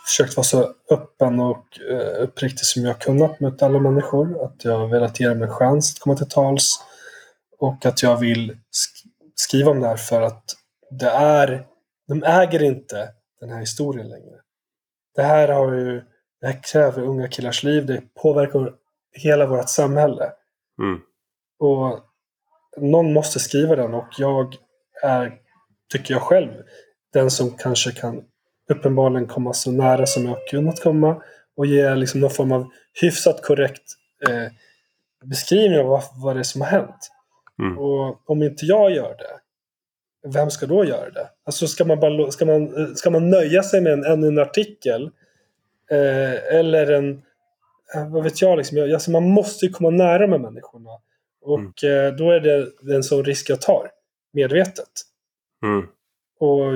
[0.05, 4.45] försökt vara så öppen och uh, uppriktig som jag kunnat mot alla människor.
[4.45, 6.75] Att jag har velat ge dem en chans att komma till tals.
[7.59, 9.03] Och att jag vill sk
[9.35, 10.43] skriva om det här för att
[10.89, 11.67] det är,
[12.07, 13.09] de äger inte
[13.39, 14.35] den här historien längre.
[15.15, 16.01] Det här har ju,
[16.41, 18.73] det här kräver unga killars liv, det påverkar
[19.11, 20.31] hela vårt samhälle.
[20.81, 20.99] Mm.
[21.59, 21.99] Och
[22.77, 24.55] någon måste skriva den och jag
[25.03, 25.33] är,
[25.91, 26.51] tycker jag själv,
[27.13, 28.23] den som kanske kan
[28.69, 31.21] uppenbarligen komma så nära som jag kunnat komma
[31.55, 32.69] och ge liksom någon form av
[33.01, 33.83] hyfsat korrekt
[34.29, 34.51] eh,
[35.25, 37.11] beskrivning av vad, vad det är som har hänt.
[37.59, 37.77] Mm.
[37.77, 39.39] Och om inte jag gör det,
[40.29, 41.29] vem ska då göra det?
[41.45, 45.11] Alltså ska man, bara, ska man, ska man nöja sig med en, en, en artikel?
[45.91, 47.21] Eh, eller en,
[47.95, 50.89] eh, vad vet jag, liksom, alltså man måste ju komma nära med människorna.
[51.41, 52.05] Och mm.
[52.05, 53.91] eh, då är det en sån risk jag tar,
[54.33, 54.91] medvetet.
[55.63, 55.87] Mm.
[56.39, 56.73] Och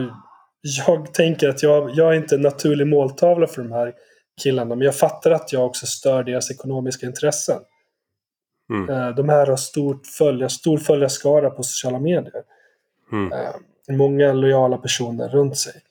[0.62, 3.93] jag tänker att jag, jag är inte en naturlig måltavla för de här
[4.41, 7.60] killarna, men jag fattar att jag också stör deras ekonomiska intressen.
[8.70, 8.89] Mm.
[8.89, 12.43] Eh, de här har stort följa, stor följarskara på sociala medier.
[13.12, 13.34] Mm.
[13.34, 13.55] Eh,
[13.89, 15.82] många lojala personer runt sig.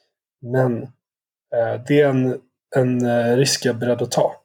[0.41, 2.41] Men eh, det är en,
[2.77, 4.43] en risk jag är beredd att ta.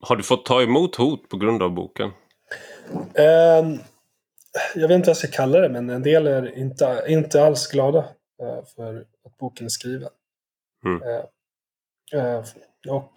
[0.00, 2.10] Har du fått ta emot hot på grund av boken?
[3.14, 3.64] Eh,
[4.74, 7.66] jag vet inte vad jag ska kalla det, men en del är inte, inte alls
[7.66, 7.98] glada
[8.42, 10.10] eh, för att boken är skriven.
[10.84, 11.02] Mm.
[12.12, 12.44] Eh,
[12.88, 13.12] och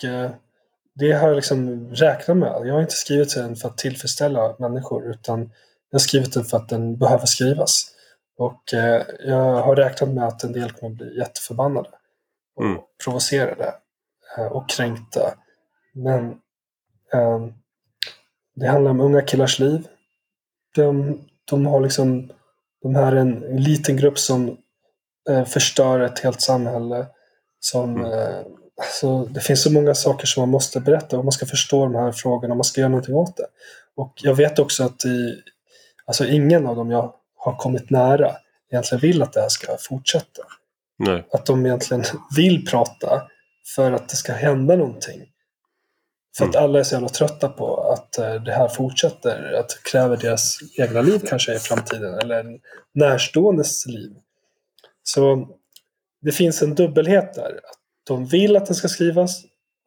[0.95, 2.61] det har jag liksom räknat med.
[2.65, 5.39] Jag har inte skrivit den för att tillfredsställa människor, utan
[5.89, 7.95] jag har skrivit den för att den behöver skrivas.
[8.37, 11.89] Och eh, jag har räknat med att en del kommer bli jätteförbannade.
[12.55, 12.81] Och mm.
[13.03, 13.73] provocerade.
[14.37, 15.33] Eh, och kränkta.
[15.93, 16.29] Men
[17.13, 17.47] eh,
[18.55, 19.87] det handlar om unga killars liv.
[20.75, 21.19] De,
[21.49, 22.31] de har liksom,
[22.81, 24.57] de här är en, en liten grupp som
[25.29, 27.05] eh, förstör ett helt samhälle.
[27.59, 28.11] Som, mm.
[28.11, 28.35] Eh,
[28.77, 31.95] alltså, det finns så många saker som man måste berätta och man ska förstå de
[31.95, 33.47] här frågorna och man ska göra någonting åt det.
[33.95, 35.41] Och jag vet också att i,
[36.09, 38.35] Alltså ingen av dem jag har kommit nära
[38.71, 40.43] egentligen vill att det här ska fortsätta.
[40.97, 41.27] Nej.
[41.31, 42.03] Att de egentligen
[42.35, 43.21] vill prata
[43.75, 45.21] för att det ska hända någonting.
[46.37, 46.49] För mm.
[46.49, 49.53] att alla är så jävla trötta på att eh, det här fortsätter.
[49.53, 52.13] Att det kräver deras egna liv kanske i framtiden.
[52.13, 52.59] Eller en
[52.93, 54.11] närståendes liv.
[55.03, 55.47] Så
[56.21, 57.51] det finns en dubbelhet där.
[57.51, 59.41] Att de vill att den ska skrivas.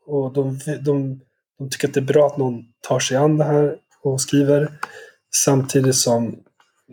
[0.07, 1.21] Och de, de,
[1.59, 4.73] de tycker att det är bra att någon tar sig an det här och skriver.
[5.35, 6.27] Samtidigt som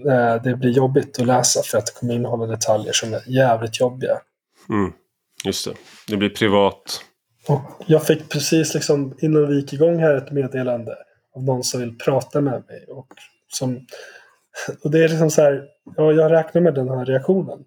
[0.10, 3.80] eh, det blir jobbigt att läsa för att det kommer innehålla detaljer som är jävligt
[3.80, 4.22] jobbiga.
[4.70, 4.94] Mm,
[5.44, 5.74] just det.
[6.08, 7.02] Det blir privat.
[7.50, 10.96] Och jag fick precis liksom innan vi gick igång här ett meddelande
[11.36, 12.86] av någon som vill prata med mig.
[12.88, 13.08] Och,
[13.48, 13.86] som,
[14.84, 17.60] och det är liksom så här, ja, jag räknar med den här reaktionen.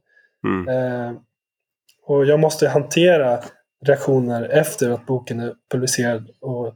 [0.45, 0.69] Mm.
[0.69, 1.15] Eh,
[2.07, 3.41] och jag måste hantera
[3.85, 6.31] reaktioner efter att boken är publicerad.
[6.41, 6.75] Och,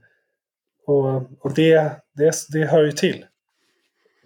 [0.87, 3.25] och, och det, det, det hör ju till.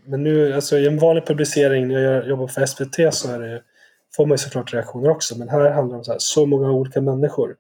[0.04, 3.62] Men nu, alltså i en vanlig publicering när jag jobbar för SVT så är det,
[4.16, 5.38] får man ju såklart reaktioner också.
[5.38, 7.56] Men här handlar det om så, här, så många olika människor.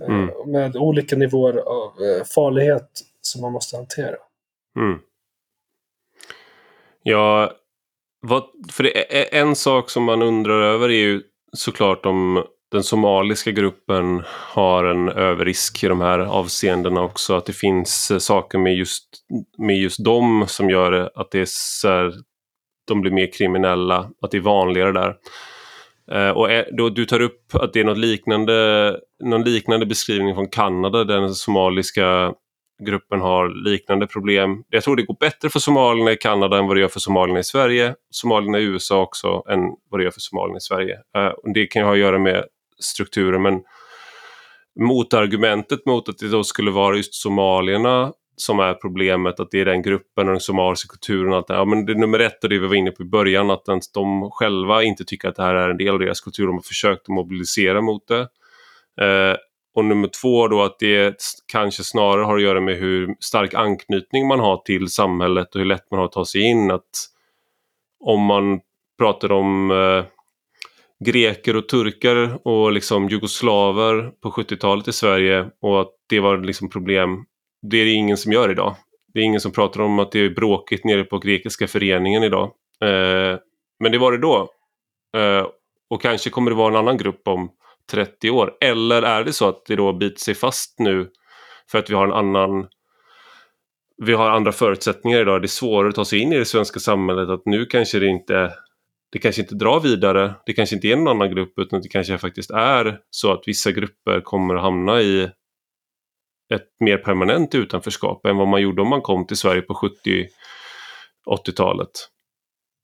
[0.00, 0.30] Eh, mm.
[0.46, 4.16] Med olika nivåer av eh, farlighet som man måste hantera.
[4.76, 4.98] Mm.
[7.02, 7.52] Ja,
[8.20, 11.22] vad, för det är en sak som man undrar över är ju
[11.52, 17.36] såklart om den somaliska gruppen har en överrisk i de här avseendena också.
[17.36, 19.04] Att det finns saker med just,
[19.58, 22.12] med just dem som gör att det är så här,
[22.86, 25.16] de blir mer kriminella, att det är vanligare där.
[26.12, 30.48] Eh, och då, du tar upp att det är något liknande, någon liknande beskrivning från
[30.48, 32.32] Kanada där den somaliska
[32.86, 34.64] gruppen har liknande problem.
[34.68, 37.40] Jag tror det går bättre för somalierna i Kanada än vad det gör för somalierna
[37.40, 37.94] i Sverige.
[38.10, 39.60] Somalierna i USA också än
[39.90, 40.94] vad det gör för somalierna i Sverige.
[41.16, 42.44] Eh, det kan ju ha att göra med
[42.80, 43.60] strukturen men
[44.80, 49.64] motargumentet mot att det då skulle vara just somalierna som är problemet, att det är
[49.64, 51.32] den gruppen och den somaliska kulturen.
[51.32, 53.02] Och allt det, ja, men det är nummer ett och det vi var inne på
[53.02, 53.64] i början, att
[53.94, 56.46] de själva inte tycker att det här är en del av deras kultur.
[56.46, 58.28] De har försökt att mobilisera mot det.
[59.00, 59.36] Eh,
[59.74, 61.22] och nummer två då att det
[61.52, 65.66] kanske snarare har att göra med hur stark anknytning man har till samhället och hur
[65.66, 66.70] lätt man har att ta sig in.
[66.70, 66.90] Att
[68.04, 68.60] om man
[68.98, 70.04] pratar om eh,
[71.04, 76.70] greker och turkar och liksom jugoslaver på 70-talet i Sverige och att det var liksom
[76.70, 77.24] problem.
[77.62, 78.76] Det är det ingen som gör idag.
[79.14, 82.44] Det är ingen som pratar om att det är bråkigt nere på grekiska föreningen idag.
[82.82, 83.38] Eh,
[83.80, 84.48] men det var det då.
[85.16, 85.46] Eh,
[85.90, 87.50] och kanske kommer det vara en annan grupp om
[87.90, 88.56] 30 år?
[88.60, 91.10] Eller är det så att det då biter sig fast nu
[91.70, 92.68] för att vi har en annan
[94.02, 95.42] vi har andra förutsättningar idag.
[95.42, 97.28] Det är svårare att ta sig in i det svenska samhället.
[97.28, 98.52] Att nu kanske det inte
[99.12, 100.34] det kanske inte drar vidare.
[100.46, 103.72] Det kanske inte är någon annan grupp utan det kanske faktiskt är så att vissa
[103.72, 105.30] grupper kommer att hamna i
[106.54, 109.74] ett mer permanent utanförskap än vad man gjorde om man kom till Sverige på
[111.26, 111.90] 70-80-talet.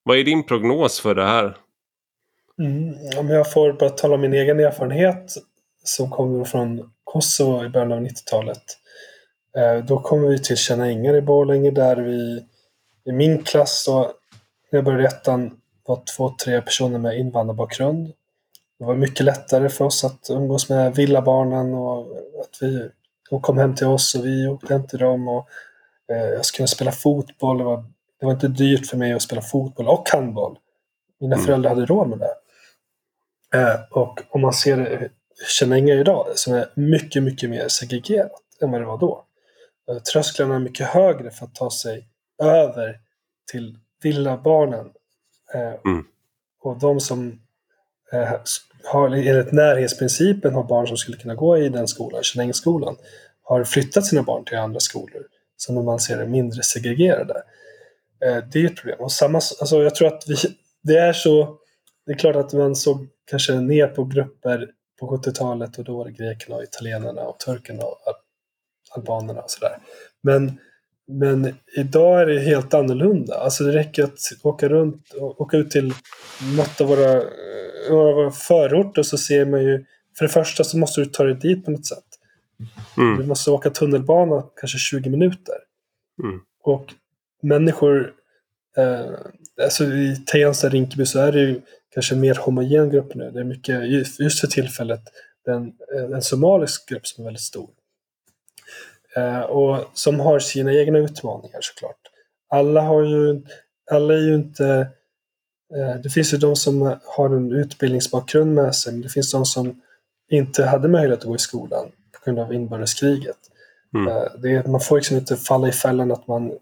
[0.02, 1.56] Vad är din prognos för det här?
[2.58, 5.34] Mm, om jag får bara tala om min egen erfarenhet
[5.84, 8.62] som kommer från Kosovo i början av 90-talet.
[9.56, 12.46] Eh, då kom vi till Tjärna Ängar i Borlänge där vi
[13.04, 13.98] i min klass då,
[14.70, 18.12] när jag började ettan var två, tre personer med invandrarbakgrund.
[18.78, 22.00] Det var mycket lättare för oss att umgås med villabarnen och
[22.40, 22.88] att vi,
[23.30, 25.28] de kom hem till oss och vi åkte hem till dem.
[25.28, 25.48] Och,
[26.12, 27.58] eh, jag skulle spela fotboll.
[27.58, 27.84] Det var,
[28.20, 30.58] det var inte dyrt för mig att spela fotboll och handboll.
[31.20, 31.46] Mina mm.
[31.46, 32.34] föräldrar hade råd med det.
[33.54, 35.10] Eh, och om man ser
[35.44, 39.24] Känänga idag som är mycket, mycket mer segregerat än vad det var då.
[39.90, 42.08] Eh, trösklarna är mycket högre för att ta sig
[42.42, 43.00] över
[43.52, 44.90] till villabarnen.
[45.54, 46.04] Eh, mm.
[46.62, 47.40] Och de som
[48.84, 52.96] har, enligt närhetsprincipen har barn som skulle kunna gå i den skolan, Känängsskolan,
[53.42, 55.22] har flyttat sina barn till andra skolor
[55.56, 57.42] som man ser är mindre segregerade.
[58.52, 59.00] Det är ett problem.
[59.00, 60.36] Och samma, alltså jag tror att vi,
[60.82, 61.58] det är så
[62.06, 64.70] det är klart att man såg kanske ner på grupper
[65.00, 67.98] på 70-talet och då var det grekerna och italienarna och turkarna och
[68.96, 69.78] albanerna och sådär.
[70.22, 70.58] Men,
[71.06, 73.34] men idag är det helt annorlunda.
[73.34, 75.92] Alltså det räcker att åka runt och åka ut till
[76.56, 77.22] något av våra,
[77.90, 79.84] några av våra förorter så ser man ju
[80.18, 82.04] för det första så måste du ta dig dit på något sätt.
[82.96, 83.18] Mm.
[83.18, 85.54] Du måste åka tunnelbana kanske 20 minuter.
[86.22, 86.40] Mm.
[86.62, 86.94] Och
[87.42, 88.12] människor,
[88.76, 89.10] eh,
[89.64, 91.60] alltså i Tensta, Rinkeby så är det ju
[91.96, 93.30] kanske mer homogen grupp nu.
[93.30, 93.84] Det är mycket,
[94.18, 95.00] just för tillfället,
[95.48, 95.72] en,
[96.14, 97.68] en somalisk grupp som är väldigt stor.
[99.16, 102.00] Eh, och som har sina egna utmaningar såklart.
[102.48, 103.42] Alla har ju,
[103.90, 104.88] alla är ju inte,
[105.74, 109.44] eh, det finns ju de som har en utbildningsbakgrund med sig, men det finns de
[109.44, 109.82] som
[110.30, 113.38] inte hade möjlighet att gå i skolan på grund av inbördeskriget.
[113.94, 114.08] Mm.
[114.08, 116.52] Eh, det, man får liksom inte falla i fällan att man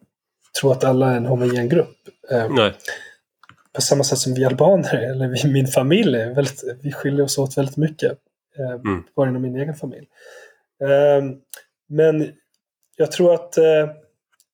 [0.60, 1.96] tror att alla är en homogen grupp.
[2.30, 2.74] Eh, Nej
[3.74, 7.38] på samma sätt som vi albaner, eller vi, min familj, är väldigt, vi skiljer oss
[7.38, 8.12] åt väldigt mycket.
[8.58, 9.04] Eh, mm.
[9.16, 10.06] Bara inom min egen familj.
[10.82, 11.24] Eh,
[11.88, 12.32] men
[12.96, 13.90] jag tror att eh,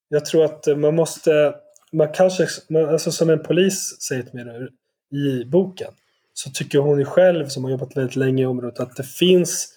[0.09, 1.55] jag tror att man måste,
[1.91, 2.47] man kanske,
[2.89, 4.67] alltså som en polis säger till mig
[5.11, 5.91] i boken,
[6.33, 9.73] så tycker hon ju själv, som har jobbat väldigt länge i området, att det finns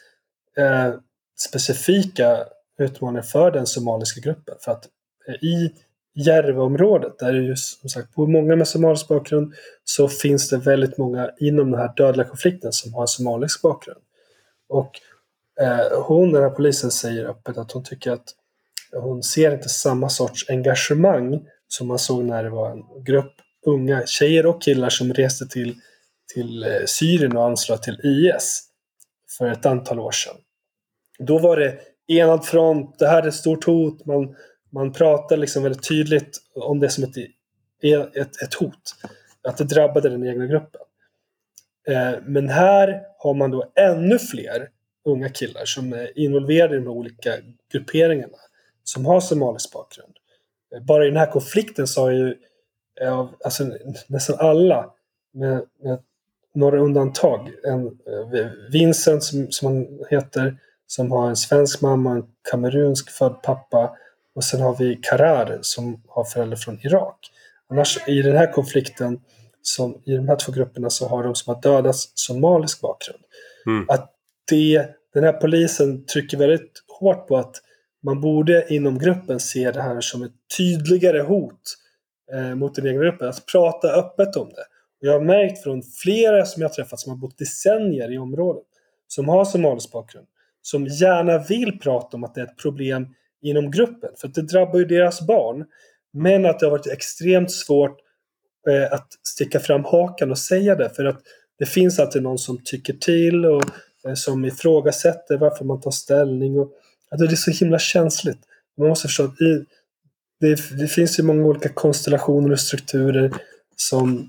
[0.56, 0.94] eh,
[1.36, 2.38] specifika
[2.78, 4.54] utmaningar för den somaliska gruppen.
[4.60, 4.88] För att
[5.28, 5.74] eh, i
[6.14, 9.54] Järvaområdet, där det ju som sagt bor många med somalisk bakgrund,
[9.84, 14.00] så finns det väldigt många inom den här dödliga konflikten som har en somalisk bakgrund.
[14.68, 15.00] Och
[15.60, 18.24] eh, hon, den här polisen, säger öppet att hon tycker att
[18.92, 23.32] hon ser inte samma sorts engagemang som man såg när det var en grupp
[23.66, 25.74] unga tjejer och killar som reste till,
[26.34, 28.62] till eh, Syrien och anslöt till IS
[29.38, 30.36] för ett antal år sedan.
[31.18, 34.36] Då var det enad front, det här är ett stort hot, man
[34.74, 37.16] man pratar liksom väldigt tydligt om det som ett,
[38.16, 38.94] ett, ett hot.
[39.48, 40.80] Att det drabbade den egna gruppen.
[41.88, 44.68] Eh, men här har man då ännu fler
[45.04, 47.30] unga killar som är involverade i de olika
[47.72, 48.36] grupperingarna
[48.84, 50.12] som har somalisk bakgrund.
[50.74, 52.36] Eh, bara i den här konflikten så har ju
[53.00, 53.64] eh, av, alltså
[54.06, 54.90] nästan alla,
[55.32, 55.98] med, med
[56.54, 57.50] några undantag.
[57.64, 60.56] En, eh, Vincent som, som han heter,
[60.86, 63.96] som har en svensk mamma och en kamerunsk född pappa.
[64.34, 67.30] Och sen har vi Karar som har föräldrar från Irak.
[67.70, 69.20] Annars i den här konflikten,
[69.62, 73.20] som, i de här två grupperna, så har de som har dödats somalisk bakgrund.
[73.66, 73.86] Mm.
[73.88, 74.10] Att
[74.50, 77.56] det, den här polisen trycker väldigt hårt på att
[78.02, 81.76] man borde inom gruppen se det här som ett tydligare hot
[82.32, 83.28] eh, mot den egna gruppen.
[83.28, 84.64] Att prata öppet om det.
[85.00, 88.64] Jag har märkt från flera som jag har träffat som har bott decennier i området,
[89.08, 90.26] som har somalisk bakgrund,
[90.62, 93.06] som gärna vill prata om att det är ett problem
[93.44, 95.64] inom gruppen, för att det drabbar ju deras barn.
[96.12, 97.96] Men att det har varit extremt svårt
[98.68, 101.20] eh, att sticka fram hakan och säga det, för att
[101.58, 103.62] det finns alltid någon som tycker till och
[104.06, 106.58] eh, som ifrågasätter varför man tar ställning.
[106.58, 106.72] Och,
[107.10, 108.38] alltså det är så himla känsligt.
[108.78, 109.64] Man måste förstå att i,
[110.40, 113.32] det, det finns ju många olika konstellationer och strukturer
[113.76, 114.28] som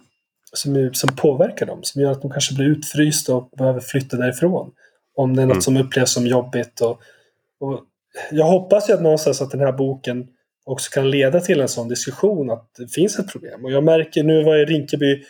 [0.57, 1.79] som, som påverkar dem.
[1.83, 4.71] Som gör att de kanske blir utfrysta och behöver flytta därifrån.
[5.15, 5.61] Om det är något mm.
[5.61, 6.81] som upplevs som jobbigt.
[6.81, 7.01] Och,
[7.59, 7.81] och
[8.31, 10.27] jag hoppas ju att någonstans att den här boken
[10.65, 13.65] också kan leda till en sån diskussion att det finns ett problem.
[13.65, 15.23] Och jag märker, nu var jag i Rinkeby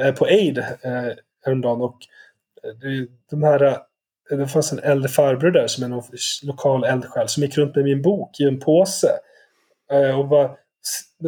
[0.00, 1.12] eh, på Aid eh,
[1.44, 1.98] häromdagen och
[2.64, 3.76] eh, de här eh,
[4.30, 6.02] det fanns en äldre farbror där som är någon
[6.42, 9.10] lokal eldsjäl som gick runt med min bok i en påse.
[9.92, 10.50] Eh, och bara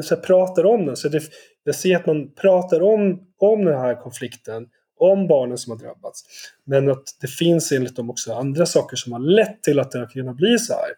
[0.02, 0.96] så pratar om den.
[0.96, 1.22] Så det,
[1.64, 4.66] jag ser att man pratar om, om den här konflikten,
[5.02, 6.24] om barnen som har drabbats.
[6.64, 9.98] Men att det finns enligt dem också andra saker som har lett till att det
[9.98, 10.90] har kunnat bli så här.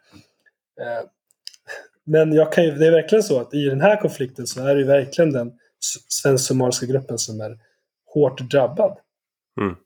[0.80, 1.05] Eh,
[2.07, 4.74] men jag kan ju, det är verkligen så att i den här konflikten så är
[4.74, 5.52] det ju verkligen den
[6.09, 7.59] svensk-somaliska gruppen som är
[8.14, 8.98] hårt drabbad.
[9.61, 9.76] Mm.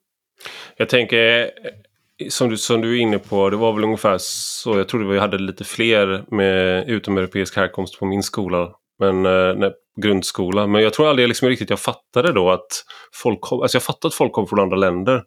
[0.76, 4.78] Jag tänker, eh, som du, som du är inne på, det var väl ungefär så,
[4.78, 9.54] jag trodde vi hade lite fler med utomeuropeisk härkomst på min skola men, eh,
[10.02, 10.66] grundskola.
[10.66, 14.08] Men jag tror aldrig liksom riktigt jag fattade då att folk kom, alltså jag fattade
[14.08, 15.22] att folk kom från andra länder.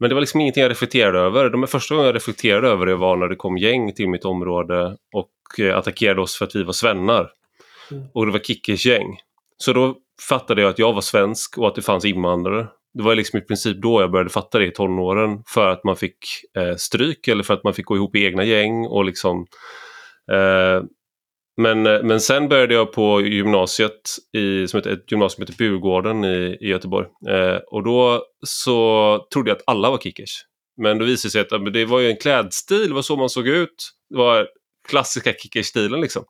[0.00, 1.50] Men det var liksom ingenting jag reflekterade över.
[1.50, 4.96] De första gången jag reflekterade över det var när det kom gäng till mitt område
[5.14, 7.30] och eh, attackerade oss för att vi var svennar.
[7.90, 8.04] Mm.
[8.14, 9.18] Och det var Kickers gäng.
[9.56, 9.96] Så då
[10.28, 12.66] fattade jag att jag var svensk och att det fanns invandrare.
[12.94, 15.42] Det var liksom i princip då jag började fatta det i tonåren.
[15.46, 16.18] För att man fick
[16.56, 19.46] eh, stryk eller för att man fick gå ihop i egna gäng och liksom
[20.32, 20.82] eh,
[21.56, 24.00] men, eh, men sen började jag på gymnasiet,
[24.32, 27.06] i, som heter, ett gymnasium som heter Burgården i, i Göteborg.
[27.28, 30.44] Eh, och då så trodde jag att alla var kickers.
[30.76, 33.30] Men då visade det sig att det var ju en klädstil, det var så man
[33.30, 33.90] såg ut.
[34.10, 34.48] Det var
[34.88, 36.24] klassiska kickerstilen liksom.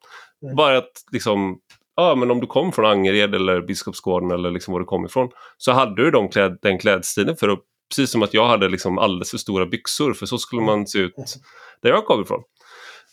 [0.45, 0.57] Mm.
[0.57, 1.59] Bara att liksom,
[1.97, 5.29] ja men om du kom från Angered eller Biskopsgården eller liksom var du kom ifrån.
[5.57, 7.59] Så hade du de kläd, den klädstilen för att,
[7.89, 10.99] precis som att jag hade liksom alldeles för stora byxor för så skulle man se
[10.99, 11.15] ut
[11.83, 12.43] där jag kom ifrån.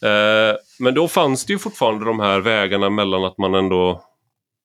[0.03, 4.03] Eh, men då fanns det ju fortfarande de här vägarna mellan att man ändå...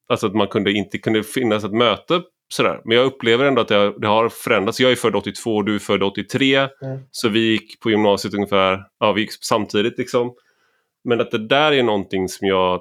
[0.08, 2.80] Alltså att man kunde inte kunde finnas ett möte sådär.
[2.84, 4.80] Men jag upplever ändå att det, det har förändrats.
[4.80, 6.56] Jag är född 82 och du är född 83.
[6.56, 6.70] Mm.
[7.10, 10.34] Så vi gick på gymnasiet ungefär, ja vi gick samtidigt liksom.
[11.04, 12.80] Men att det där är någonting som jag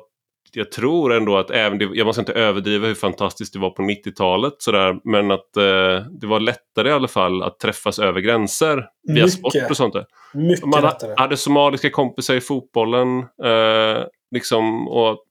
[0.56, 3.82] jag tror ändå att även, det, jag måste inte överdriva hur fantastiskt det var på
[3.82, 8.86] 90-talet sådär, men att eh, det var lättare i alla fall att träffas över gränser
[9.08, 9.32] via Mycket.
[9.32, 10.06] sport och sånt där.
[10.34, 11.14] Mycket Man lättare.
[11.18, 15.24] hade somaliska kompisar i fotbollen, eh, liksom, och,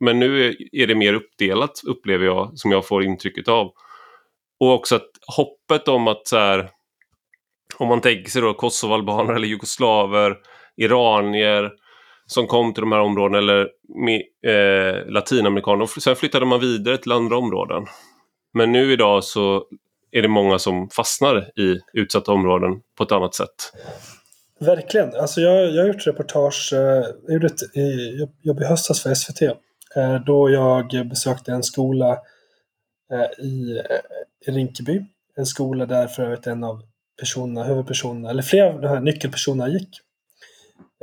[0.00, 3.72] men nu är det mer uppdelat upplever jag, som jag får intrycket av.
[4.60, 6.70] Och också att hoppet om att så här,
[7.76, 10.36] om man tänker sig då kosovoalbaner eller jugoslaver,
[10.76, 11.72] iranier,
[12.28, 13.68] som kom till de här områdena eller
[14.46, 16.00] eh, latinamerikaner.
[16.00, 17.86] Sen flyttade man vidare till andra områden.
[18.54, 19.64] Men nu idag så
[20.10, 23.72] är det många som fastnar i utsatta områden på ett annat sätt.
[24.60, 25.14] Verkligen.
[25.14, 27.60] Alltså jag, jag har gjort reportage, jag gjorde ett
[28.42, 29.42] jobb i höstas för SVT.
[29.96, 32.18] Eh, då jag besökte en skola
[33.12, 35.04] eh, i, eh, i Rinkeby.
[35.36, 36.82] En skola där för övrigt en av
[37.20, 40.00] personerna, huvudpersonerna, eller flera av de här nyckelpersonerna gick.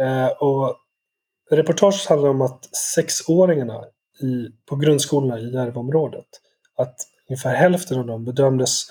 [0.01, 0.77] Eh, och
[1.51, 3.85] Reportaget handlar om att sexåringarna
[4.21, 6.25] i, på grundskolorna i Järvaområdet,
[6.77, 6.95] att
[7.29, 8.85] ungefär hälften av dem bedömdes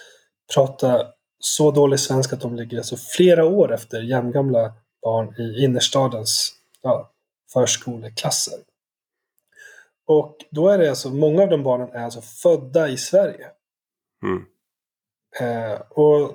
[0.55, 1.07] prata
[1.39, 6.53] så dålig svenska att de ligger alltså flera år efter jämngamla barn i innerstadens
[6.83, 7.11] ja,
[7.53, 8.59] förskoleklasser.
[10.07, 13.47] Och då är det alltså, många av de barnen är alltså födda i Sverige.
[14.23, 14.45] Mm.
[15.41, 16.33] Eh, och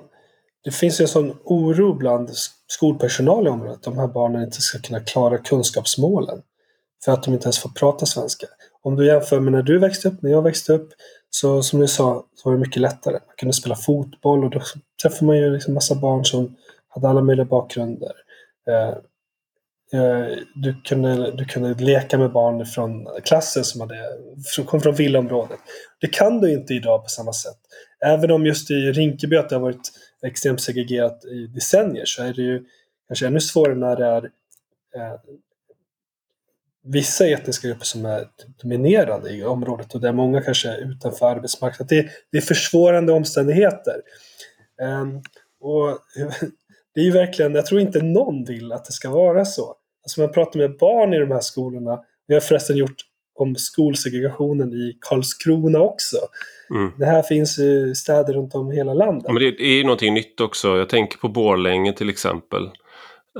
[0.64, 2.30] det finns en sån oro bland
[2.72, 6.42] skolpersonal i området de här barnen inte ska kunna klara kunskapsmålen.
[7.04, 8.46] För att de inte ens får prata svenska.
[8.82, 10.88] Om du jämför med när du växte upp, när jag växte upp,
[11.30, 13.12] så som du sa, så var det mycket lättare.
[13.12, 14.60] Man kunde spela fotboll och då
[15.02, 16.56] träffade man ju liksom massa barn som
[16.88, 18.12] hade alla möjliga bakgrunder.
[18.68, 18.88] Eh,
[20.00, 23.96] eh, du, kunde, du kunde leka med barn från klassen som, hade,
[24.36, 25.58] som kom från villaområdet.
[26.00, 27.58] Det kan du inte idag på samma sätt.
[28.04, 29.90] Även om just i Rinkeby att det har varit
[30.26, 32.64] extremt segregerat i decennier så är det ju
[33.08, 34.24] kanske ännu svårare när det är
[34.94, 35.20] eh,
[36.82, 38.28] vissa etniska grupper som är
[38.62, 41.86] dominerande i området och där många kanske är utanför arbetsmarknaden.
[41.96, 44.02] Det, det är försvårande omständigheter.
[44.82, 45.22] Um,
[45.60, 45.98] och
[46.94, 49.76] det är ju verkligen, jag tror inte någon vill att det ska vara så.
[50.02, 52.04] Alltså man pratar med barn i de här skolorna.
[52.26, 53.02] Vi har förresten gjort
[53.40, 56.16] om skolsegregationen i Karlskrona också.
[56.74, 56.92] Mm.
[56.98, 59.32] Det här finns i städer runt om hela landet.
[59.32, 60.76] men det är ju någonting nytt också.
[60.76, 62.62] Jag tänker på Borlänge till exempel.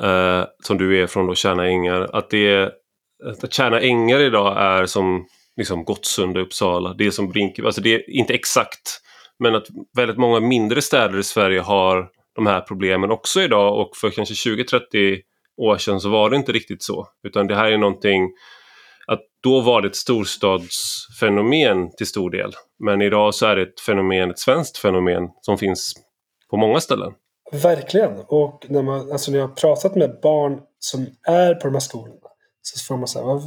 [0.03, 2.16] Eh, som du är från då, Tjärna Ängar.
[2.16, 2.72] Att, det är,
[3.42, 5.26] att Tjärna Ängar idag är som
[5.57, 6.94] liksom Gottsunda, Uppsala.
[6.94, 7.66] Det är som Brinkeby.
[7.66, 9.01] Alltså det är inte exakt.
[9.38, 13.96] Men att väldigt många mindre städer i Sverige har de här problemen också idag och
[13.96, 15.20] för kanske 20-30
[15.57, 17.07] år sedan så var det inte riktigt så.
[17.26, 18.30] Utan det här är någonting
[19.12, 22.52] att då var det ett storstadsfenomen till stor del.
[22.78, 25.92] Men idag så är det ett fenomen, ett svenskt fenomen som finns
[26.50, 27.12] på många ställen.
[27.52, 28.12] Verkligen.
[28.26, 31.80] Och när, man, alltså när jag har pratat med barn som är på de här
[31.80, 32.28] skolorna
[32.62, 33.42] så får man säga vad,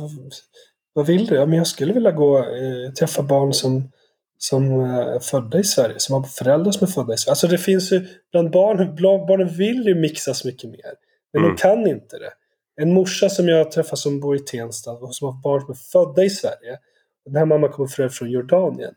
[0.93, 1.35] vad vill du?
[1.35, 3.89] Ja, men jag skulle vilja gå eh, träffa barn som
[4.37, 7.31] som är födda i Sverige, som har föräldrar som är födda i Sverige.
[7.31, 8.95] Alltså det finns ju, bland barn,
[9.27, 10.93] barnen vill ju mixas mycket mer.
[11.33, 11.55] Men mm.
[11.55, 12.31] de kan inte det.
[12.75, 15.75] En morsa som jag träffar som bor i Tensta och som har barn som är
[15.75, 16.79] födda i Sverige.
[17.25, 18.93] Den här mamman kommer för från Jordanien.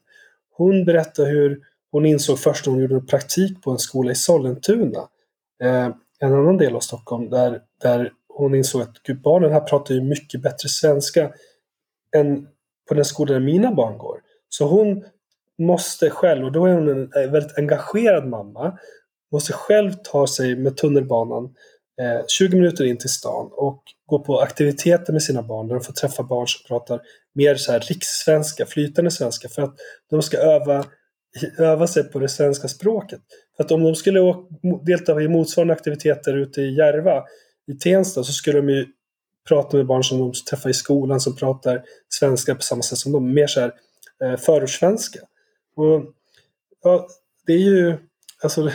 [0.50, 1.60] Hon berättar hur
[1.90, 5.08] hon insåg först när hon gjorde praktik på en skola i Sollentuna.
[5.62, 7.30] Eh, en annan del av Stockholm.
[7.30, 11.32] Där, där hon insåg att gud, barnen här pratar ju mycket bättre svenska
[12.16, 12.48] än
[12.88, 14.20] på den skola där mina barn går.
[14.48, 15.04] Så hon
[15.58, 18.78] måste själv, och då är hon en väldigt engagerad mamma,
[19.32, 21.54] måste själv ta sig med tunnelbanan
[22.00, 25.84] Eh, 20 minuter in till stan och gå på aktiviteter med sina barn där de
[25.84, 27.00] får träffa barn som pratar
[27.34, 29.74] mer så här rikssvenska, flytande svenska för att
[30.10, 30.84] de ska öva,
[31.58, 33.20] öva sig på det svenska språket.
[33.56, 34.20] För att om de skulle
[34.86, 37.24] delta i motsvarande aktiviteter ute i Järva,
[37.66, 38.86] i Tensta, så skulle de ju
[39.48, 43.12] prata med barn som de träffar i skolan som pratar svenska på samma sätt som
[43.12, 43.72] de, mer så här
[44.24, 45.20] eh, förortssvenska.
[45.76, 46.02] Och,
[46.82, 47.08] ja,
[47.46, 47.96] det är ju
[48.42, 48.70] alltså,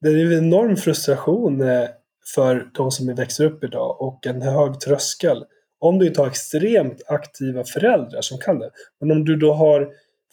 [0.00, 1.88] det är en enorm frustration eh,
[2.34, 5.44] för de som växer upp idag och en hög tröskel.
[5.80, 8.70] Om du inte har extremt aktiva föräldrar som kan det.
[9.00, 9.88] Men om du då har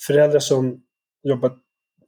[0.07, 0.81] föräldrar som
[1.23, 1.51] jobbar,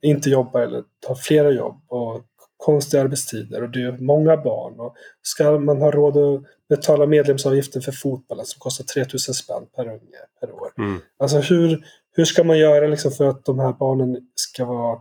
[0.01, 2.25] inte jobbar eller tar flera jobb och
[2.57, 4.79] konstiga arbetstider och det är många barn.
[4.79, 9.88] Och ska man ha råd att betala medlemsavgiften för fotbollen som kostar 3000 spänn per
[9.88, 10.71] unge per år.
[10.77, 10.99] Mm.
[11.19, 14.99] Alltså hur, hur ska man göra liksom för att de här barnen ska vara,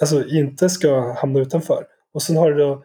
[0.00, 1.86] alltså inte ska hamna utanför?
[2.14, 2.84] Och sen har du då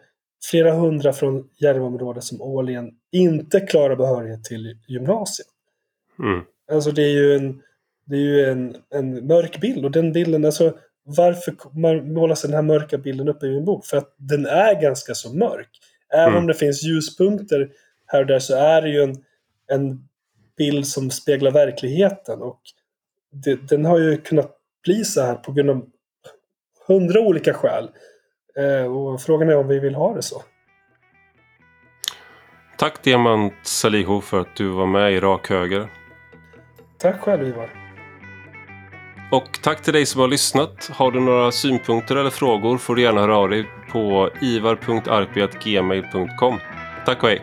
[0.50, 5.48] flera hundra från Järvaområdet som årligen inte klarar behörighet till gymnasiet.
[6.18, 6.40] Mm.
[6.72, 7.62] Alltså det är ju en,
[8.04, 11.54] det är ju en, en mörk bild och den bilden, alltså varför
[12.02, 13.86] målas den här mörka bilden upp i min bok?
[13.86, 15.68] För att den är ganska så mörk.
[16.12, 16.38] Även mm.
[16.38, 17.70] om det finns ljuspunkter
[18.06, 19.24] här och där så är det ju en,
[19.66, 20.08] en
[20.56, 22.42] bild som speglar verkligheten.
[22.42, 22.60] Och
[23.30, 25.86] det, den har ju kunnat bli så här på grund av
[26.86, 27.88] hundra olika skäl.
[28.58, 30.42] Eh, och frågan är om vi vill ha det så.
[32.78, 35.88] Tack Diamant Salihu för att du var med i Rak Höger.
[36.98, 37.70] Tack själv Ivar.
[39.30, 40.90] Och tack till dig som har lyssnat.
[40.92, 46.58] Har du några synpunkter eller frågor får du gärna höra av dig på ivar.arpi.gmail.com.
[47.06, 47.42] Tack och hej!